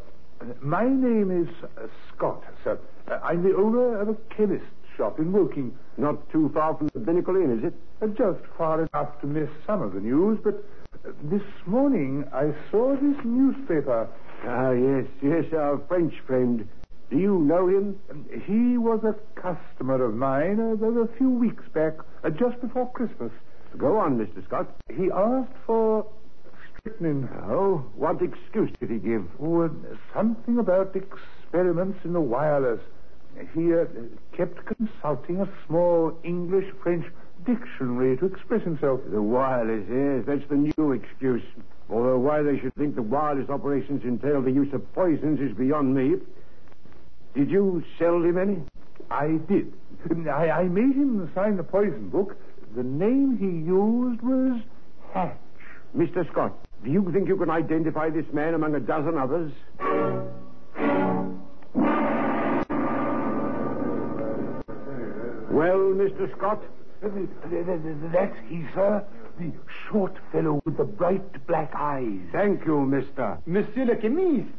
My 0.62 0.84
name 0.84 1.32
is 1.32 1.48
uh, 1.64 1.88
Scott, 2.14 2.44
sir. 2.66 2.78
Uh, 3.08 3.20
I'm 3.24 3.44
the 3.44 3.56
owner 3.56 4.02
of 4.02 4.10
a 4.10 4.16
chemist's 4.36 4.68
shop 4.98 5.20
in 5.20 5.32
Woking. 5.32 5.78
Not 5.98 6.30
too 6.32 6.50
far 6.54 6.76
from 6.76 6.90
the 6.94 7.00
Binnacle 7.00 7.36
Inn, 7.36 7.58
is 7.60 7.64
it? 7.64 7.74
Uh, 8.02 8.08
just 8.08 8.44
far 8.58 8.82
enough 8.82 9.22
to 9.22 9.28
miss 9.28 9.50
some 9.66 9.82
of 9.82 9.94
the 9.94 10.00
news, 10.00 10.40
but 10.44 10.64
uh, 11.06 11.12
this 11.24 11.44
morning 11.66 12.26
I 12.34 12.54
saw 12.72 12.96
this 12.96 13.18
newspaper. 13.24 14.10
Ah, 14.44 14.72
yes, 14.72 15.06
yes, 15.22 15.46
our 15.54 15.80
French 15.88 16.14
friend. 16.26 16.68
Do 17.10 17.18
you 17.18 17.40
know 17.40 17.68
him? 17.68 18.00
He 18.46 18.78
was 18.78 19.04
a 19.04 19.16
customer 19.40 20.04
of 20.04 20.14
mine 20.16 20.60
uh, 20.60 21.02
a 21.02 21.08
few 21.18 21.30
weeks 21.30 21.64
back, 21.74 21.94
uh, 22.24 22.30
just 22.30 22.60
before 22.60 22.92
Christmas. 22.92 23.32
Go 23.78 23.98
on, 23.98 24.18
Mr. 24.18 24.44
Scott. 24.46 24.68
He 24.94 25.10
asked 25.14 25.54
for 25.66 26.06
strychnine. 26.80 27.30
Oh, 27.50 27.86
what 27.96 28.22
excuse 28.22 28.72
did 28.80 28.90
he 28.90 28.98
give? 28.98 29.26
Oh, 29.40 29.64
uh, 29.64 29.70
something 30.14 30.60
about 30.60 30.96
experiments 30.96 32.00
in 32.04 32.14
the 32.14 32.22
wireless. 32.22 32.82
He 33.54 33.74
uh, 33.74 33.86
kept 34.36 34.66
consulting 34.66 35.42
a 35.42 35.50
small 35.68 36.18
English-French 36.24 37.06
dictionary 37.46 38.18
to 38.18 38.26
express 38.26 38.64
himself. 38.64 39.02
The 39.10 39.22
wireless, 39.22 39.86
yes, 39.90 40.24
that's 40.26 40.48
the 40.50 40.56
new 40.56 40.92
excuse. 40.92 41.44
Although 41.90 42.20
why 42.20 42.42
they 42.42 42.60
should 42.60 42.76
think 42.76 42.96
the 42.96 43.02
wireless 43.02 43.50
operations 43.50 44.04
entail 44.04 44.42
the 44.42 44.52
use 44.52 44.74
of 44.74 44.94
poisons 44.94 45.40
is 45.40 45.56
beyond 45.56 45.96
me. 45.96 46.16
Did 47.34 47.50
you 47.50 47.84
sell 47.98 48.22
him 48.22 48.38
any? 48.38 48.62
I 49.10 49.40
did. 49.48 49.74
I, 50.30 50.50
I 50.50 50.64
made 50.64 50.96
him 50.96 51.32
sign 51.34 51.58
the 51.58 51.64
poison 51.64 52.10
book. 52.10 52.36
The 52.76 52.84
name 52.84 53.38
he 53.38 53.46
used 53.46 54.22
was 54.22 54.62
Hatch. 55.14 55.38
Mr. 55.96 56.30
Scott, 56.32 56.54
do 56.84 56.92
you 56.92 57.10
think 57.12 57.28
you 57.28 57.38
can 57.38 57.50
identify 57.50 58.10
this 58.10 58.26
man 58.34 58.54
among 58.54 58.76
a 58.76 58.80
dozen 58.80 59.18
others? 59.18 59.52
Well, 65.58 65.92
Mr. 65.98 66.32
Scott? 66.38 66.62
That's 67.02 68.38
he, 68.48 68.64
sir. 68.76 69.04
The 69.40 69.52
short 69.90 70.16
fellow 70.32 70.62
with 70.66 70.78
the 70.78 70.84
bright 70.84 71.48
black 71.48 71.72
eyes. 71.74 72.20
Thank 72.32 72.64
you, 72.68 72.82
mister. 72.82 73.40
Monsieur 73.48 73.86
le 73.86 73.96
chemiste. 73.96 74.54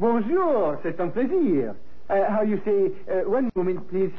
Bonjour, 0.00 0.76
c'est 0.82 0.98
un 0.98 1.10
plaisir. 1.10 1.76
Uh, 2.08 2.24
how 2.28 2.42
you 2.42 2.60
say, 2.64 2.90
uh, 3.08 3.30
one 3.30 3.52
moment, 3.54 3.88
please. 3.88 4.10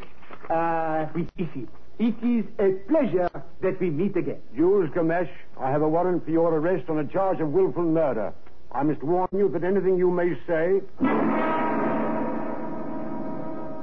Uh, 0.49 1.07
oui, 1.13 1.27
ici. 1.37 1.67
It 1.99 2.15
is 2.23 2.45
a 2.59 2.79
pleasure 2.87 3.29
that 3.61 3.77
we 3.81 3.89
meet 3.89 4.15
again. 4.15 4.39
Jules 4.55 4.89
Gamache, 4.91 5.27
I 5.59 5.69
have 5.69 5.81
a 5.81 5.89
warrant 5.89 6.23
for 6.23 6.31
your 6.31 6.53
arrest 6.55 6.89
on 6.89 6.99
a 6.99 7.05
charge 7.05 7.41
of 7.41 7.49
willful 7.49 7.83
murder. 7.83 8.33
I 8.71 8.83
must 8.83 9.03
warn 9.03 9.27
you 9.33 9.49
that 9.49 9.65
anything 9.65 9.97
you 9.97 10.09
may 10.09 10.35
say. 10.47 10.79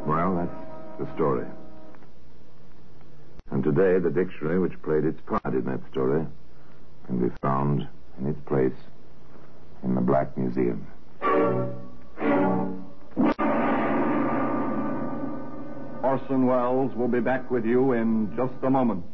Well, 0.07 0.35
that's 0.35 0.99
the 0.99 1.15
story. 1.15 1.45
And 3.51 3.65
today, 3.65 3.99
the 3.99 4.11
dictionary 4.11 4.59
which 4.59 4.81
played 4.83 5.05
its 5.05 5.21
part 5.23 5.55
in 5.55 5.65
that 5.65 5.81
story 5.91 6.27
can 7.07 7.29
be 7.29 7.35
found 7.41 7.89
in 8.21 8.27
its 8.29 8.41
place 8.47 8.73
in 9.83 9.95
the 9.95 10.01
Black 10.01 10.37
Museum. 10.37 10.87
Orson 16.03 16.47
Welles 16.47 16.95
will 16.95 17.09
be 17.09 17.21
back 17.21 17.51
with 17.51 17.65
you 17.65 17.93
in 17.93 18.35
just 18.37 18.55
a 18.63 18.71
moment. 18.71 19.05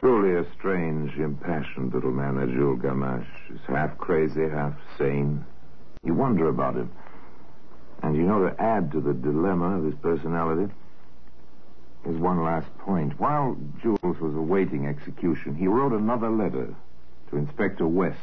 Truly 0.00 0.36
a 0.36 0.46
strange, 0.56 1.16
impassioned 1.16 1.92
little 1.92 2.12
man, 2.12 2.36
that 2.36 2.48
Jules 2.50 2.80
Gamache. 2.80 3.26
He's 3.48 3.58
half 3.66 3.98
crazy, 3.98 4.48
half 4.48 4.74
sane. 4.96 5.44
You 6.04 6.14
wonder 6.14 6.48
about 6.48 6.76
him. 6.76 6.92
And 8.02 8.14
you 8.14 8.22
know, 8.22 8.48
to 8.48 8.62
add 8.62 8.92
to 8.92 9.00
the 9.00 9.12
dilemma 9.12 9.78
of 9.78 9.84
his 9.84 9.94
personality, 9.96 10.72
Here's 12.04 12.20
one 12.20 12.42
last 12.42 12.68
point. 12.78 13.18
While 13.18 13.56
Jules 13.82 13.98
was 14.02 14.34
awaiting 14.34 14.86
execution, 14.86 15.54
he 15.54 15.66
wrote 15.66 15.92
another 15.92 16.30
letter 16.30 16.74
to 17.30 17.36
Inspector 17.36 17.86
West, 17.86 18.18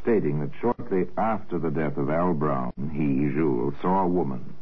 stating 0.00 0.40
that 0.40 0.50
shortly 0.60 1.06
after 1.16 1.58
the 1.58 1.70
death 1.70 1.96
of 1.96 2.08
Al 2.10 2.32
Brown, 2.34 2.72
he, 2.92 3.34
Jules, 3.34 3.74
saw 3.82 4.02
a 4.04 4.08
woman. 4.08 4.54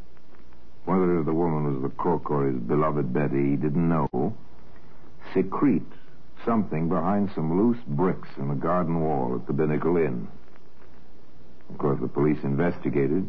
Whether 0.85 1.23
the 1.23 1.35
woman 1.35 1.73
was 1.73 1.83
the 1.83 1.97
cook 1.97 2.31
or 2.31 2.47
his 2.47 2.57
beloved 2.57 3.13
Betty, 3.13 3.51
he 3.51 3.57
didn't 3.57 3.89
know. 3.89 4.35
Secrete 5.35 5.83
something 6.45 6.89
behind 6.89 7.31
some 7.35 7.59
loose 7.61 7.83
bricks 7.89 8.29
in 8.39 8.49
the 8.49 8.55
garden 8.55 9.01
wall 9.01 9.35
at 9.35 9.47
the 9.47 9.53
Binnacle 9.53 9.97
Inn. 9.97 10.29
Of 11.71 11.79
course, 11.79 11.99
the 12.01 12.09
police 12.09 12.39
investigated. 12.45 13.29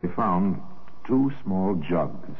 They 0.00 0.08
found 0.08 0.62
two 1.06 1.32
small 1.42 1.74
jugs, 1.74 2.36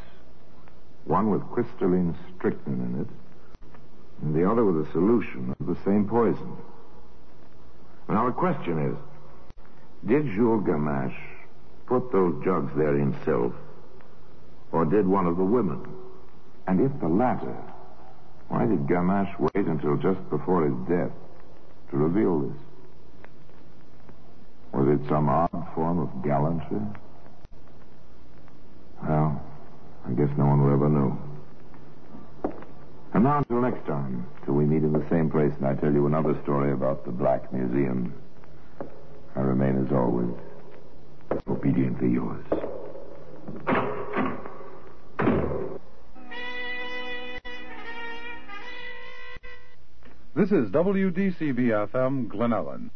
one 1.04 1.30
with 1.30 1.42
crystalline 1.50 2.16
strychnine 2.37 2.80
in 2.80 3.00
it, 3.02 3.08
and 4.22 4.34
the 4.34 4.48
other 4.48 4.64
with 4.64 4.87
a 4.87 4.92
solution 4.92 5.54
of 5.58 5.66
the 5.66 5.76
same 5.84 6.06
poison. 6.08 6.56
Now, 8.08 8.26
the 8.26 8.32
question 8.32 8.78
is, 8.78 8.96
did 10.08 10.26
Jules 10.34 10.64
Gamache 10.64 11.16
put 11.87 12.12
those 12.12 12.42
jugs 12.44 12.72
there 12.76 12.96
himself, 12.96 13.52
or 14.72 14.84
did 14.84 15.06
one 15.06 15.26
of 15.26 15.37
the 15.37 15.44
women? 15.44 15.87
And 16.66 16.80
if 16.80 17.00
the 17.00 17.08
latter, 17.08 17.56
why 18.48 18.66
did 18.66 18.87
Gamache 18.87 19.38
wait 19.38 19.66
until 19.66 19.96
just 19.96 20.28
before 20.30 20.64
his 20.64 20.74
death 20.88 21.12
to 21.90 21.96
reveal 21.96 22.40
this? 22.40 22.56
Was 24.72 24.88
it 24.88 25.08
some 25.08 25.28
odd 25.28 25.66
form 25.74 25.98
of 25.98 26.22
gallantry? 26.22 26.80
Well, 29.02 29.42
I 30.06 30.11
guess 30.12 30.28
no 30.37 30.46
one 30.46 30.64
will 30.64 30.72
ever 30.72 30.88
know. 30.88 31.18
And 33.14 33.24
now 33.24 33.38
until 33.38 33.61
next 33.61 33.87
time, 33.87 34.26
till 34.44 34.54
we 34.54 34.64
meet 34.64 34.82
in 34.82 34.92
the 34.92 35.04
same 35.11 35.30
place 35.30 35.52
and 35.58 35.66
I 35.66 35.74
tell 35.74 35.92
you 35.92 36.06
another 36.06 36.38
story 36.42 36.72
about 36.72 37.04
the 37.04 37.11
Black 37.11 37.52
Museum. 37.52 38.12
I 39.34 39.40
remain, 39.40 39.84
as 39.84 39.92
always, 39.92 40.34
obediently 41.48 42.11
yours. 42.11 42.44
This 50.34 50.52
is 50.52 50.70
WDCB 50.70 51.90
FM, 51.90 52.28
Glen 52.28 52.50
Ellyn. 52.50 52.90